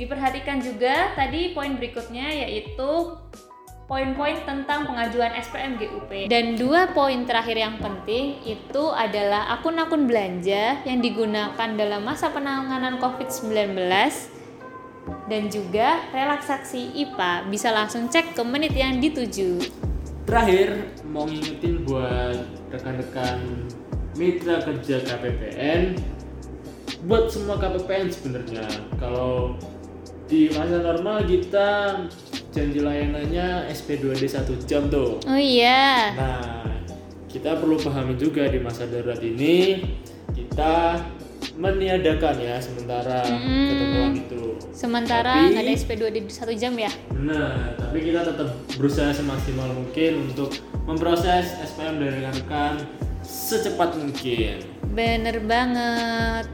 diperhatikan 0.00 0.64
juga 0.64 1.12
tadi 1.12 1.52
poin 1.52 1.76
berikutnya 1.76 2.48
yaitu 2.48 3.20
poin-poin 3.84 4.38
tentang 4.46 4.86
pengajuan 4.86 5.34
SPM 5.34 5.74
GUP. 5.76 6.30
Dan 6.30 6.54
dua 6.54 6.94
poin 6.94 7.26
terakhir 7.26 7.58
yang 7.58 7.76
penting 7.82 8.38
itu 8.46 8.84
adalah 8.94 9.50
akun-akun 9.58 10.06
belanja 10.06 10.80
yang 10.86 11.02
digunakan 11.02 11.68
dalam 11.74 12.06
masa 12.06 12.30
penanganan 12.30 13.02
COVID-19 13.02 13.74
dan 15.26 15.42
juga 15.50 16.06
relaksasi 16.14 17.02
IPA. 17.02 17.50
Bisa 17.50 17.74
langsung 17.74 18.06
cek 18.06 18.38
ke 18.38 18.42
menit 18.46 18.78
yang 18.78 19.02
dituju. 19.02 19.58
Terakhir 20.22 20.94
mau 21.10 21.26
ngingetin 21.26 21.82
buat 21.82 22.38
rekan-rekan 22.70 23.66
mitra 24.14 24.62
kerja 24.62 25.02
KPPN 25.02 25.98
buat 27.10 27.32
semua 27.32 27.56
KPPN 27.56 28.06
sebenarnya 28.12 28.66
kalau 29.00 29.56
di 30.30 30.46
masa 30.54 30.78
normal 30.78 31.26
kita 31.26 31.68
janji 32.50 32.78
layanannya 32.78 33.66
SP2D 33.68 34.22
1 34.24 34.46
jam 34.64 34.86
tuh 34.86 35.18
Oh 35.26 35.34
iya. 35.34 36.14
nah 36.14 36.62
kita 37.26 37.58
perlu 37.58 37.74
pahami 37.76 38.14
juga 38.14 38.46
di 38.46 38.58
masa 38.58 38.86
darurat 38.86 39.18
ini 39.18 39.82
kita 40.30 41.02
meniadakan 41.54 42.34
ya 42.38 42.56
sementara 42.56 43.26
Mm-mm. 43.26 43.66
ketentuan 43.68 44.12
itu 44.16 44.42
Sementara 44.70 45.44
nggak 45.44 45.60
ada 45.60 45.72
SP2 45.76 46.02
di 46.08 46.20
satu 46.24 46.56
jam 46.56 46.72
ya? 46.72 46.88
Nah, 47.12 47.76
tapi 47.76 48.00
kita 48.00 48.24
tetap 48.24 48.48
berusaha 48.80 49.12
semaksimal 49.12 49.68
mungkin 49.76 50.30
untuk 50.30 50.56
memproses 50.88 51.52
SPM 51.60 52.00
dari 52.00 52.22
rekan-rekan 52.22 52.80
secepat 53.20 53.92
mungkin. 54.00 54.64
Bener 54.96 55.36
banget. 55.44 56.48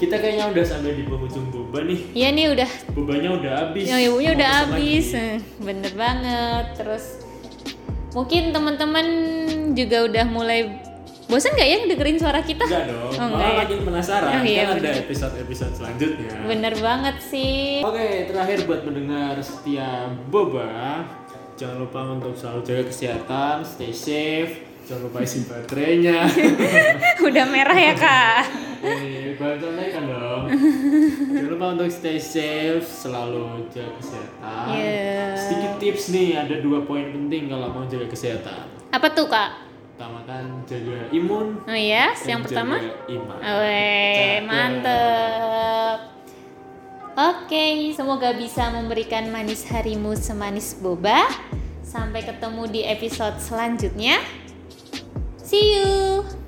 Kita 0.00 0.16
kayaknya 0.16 0.48
udah 0.48 0.64
sampai 0.64 0.96
di 0.96 1.04
penghujung 1.04 1.52
boba 1.52 1.84
nih. 1.84 2.00
Iya 2.10 2.28
nih 2.32 2.46
udah, 2.50 2.70
Bobanya 2.90 3.30
udah 3.30 3.52
habis. 3.54 3.84
yang 3.84 4.00
ibunya 4.00 4.30
udah 4.32 4.48
habis. 4.64 5.06
lagi. 5.12 5.20
Eh, 5.20 5.38
Bener 5.60 5.92
banget. 5.92 6.64
Terus 6.74 7.04
mungkin 8.10 8.42
teman-teman 8.50 9.06
juga 9.70 9.98
udah 10.02 10.24
mulai 10.26 10.60
bosan 11.28 11.52
nggak 11.52 11.68
ya 11.68 11.76
dengerin 11.86 12.16
suara 12.16 12.40
kita? 12.40 12.64
Enggak 12.64 12.84
dong, 12.88 13.12
Oh, 13.12 13.22
enggak 13.22 13.28
malah 13.36 13.52
ya? 13.52 13.60
makin 13.60 13.78
penasaran. 13.84 14.30
Oh, 14.32 14.42
iya, 14.42 14.62
kan 14.64 14.76
ada 14.80 14.90
episode-episode 14.98 15.72
selanjutnya. 15.76 16.30
Bener 16.42 16.74
banget 16.74 17.16
sih. 17.22 17.84
Oke, 17.84 18.08
terakhir 18.26 18.58
buat 18.64 18.82
mendengar 18.82 19.36
setia 19.38 20.08
Boba, 20.26 21.04
jangan 21.54 21.76
lupa 21.78 22.00
untuk 22.10 22.34
selalu 22.34 22.60
jaga 22.64 22.84
kesehatan, 22.88 23.56
stay 23.62 23.92
safe, 23.92 24.52
jangan 24.88 25.06
lupa 25.06 25.18
isi 25.20 25.44
baterainya. 25.44 26.24
udah 27.28 27.44
merah 27.46 27.78
ya 27.78 27.94
kak. 27.94 28.69
Ini 28.80 29.36
bantuan 29.36 29.76
kan 29.76 30.04
dong. 30.08 30.44
Jangan 31.36 31.50
lupa 31.52 31.66
untuk 31.76 31.92
stay 31.92 32.16
safe, 32.16 32.84
selalu 32.88 33.68
jaga 33.68 33.92
kesehatan. 34.00 34.64
Iya. 34.72 35.36
Sedikit 35.36 35.72
tips 35.76 36.04
nih, 36.16 36.28
ada 36.40 36.56
dua 36.64 36.88
poin 36.88 37.12
penting 37.12 37.52
kalau 37.52 37.68
mau 37.68 37.84
jaga 37.84 38.08
kesehatan. 38.08 38.64
Apa 38.88 39.06
tuh 39.12 39.28
kak? 39.28 39.68
Utamakan 40.00 40.64
jaga 40.64 41.12
imun. 41.12 41.60
Oh 41.68 41.76
iya, 41.76 42.16
dan 42.16 42.24
yang 42.24 42.40
pertama. 42.40 42.80
iman. 43.04 43.38
Weh, 43.60 44.40
mantep. 44.48 45.98
Oke, 47.20 47.92
semoga 47.92 48.32
bisa 48.32 48.72
memberikan 48.72 49.28
manis 49.28 49.68
harimu 49.68 50.16
semanis 50.16 50.72
boba. 50.80 51.28
Sampai 51.84 52.24
ketemu 52.24 52.64
di 52.70 52.80
episode 52.86 53.36
selanjutnya. 53.44 54.24
See 55.44 55.76
you. 55.76 56.39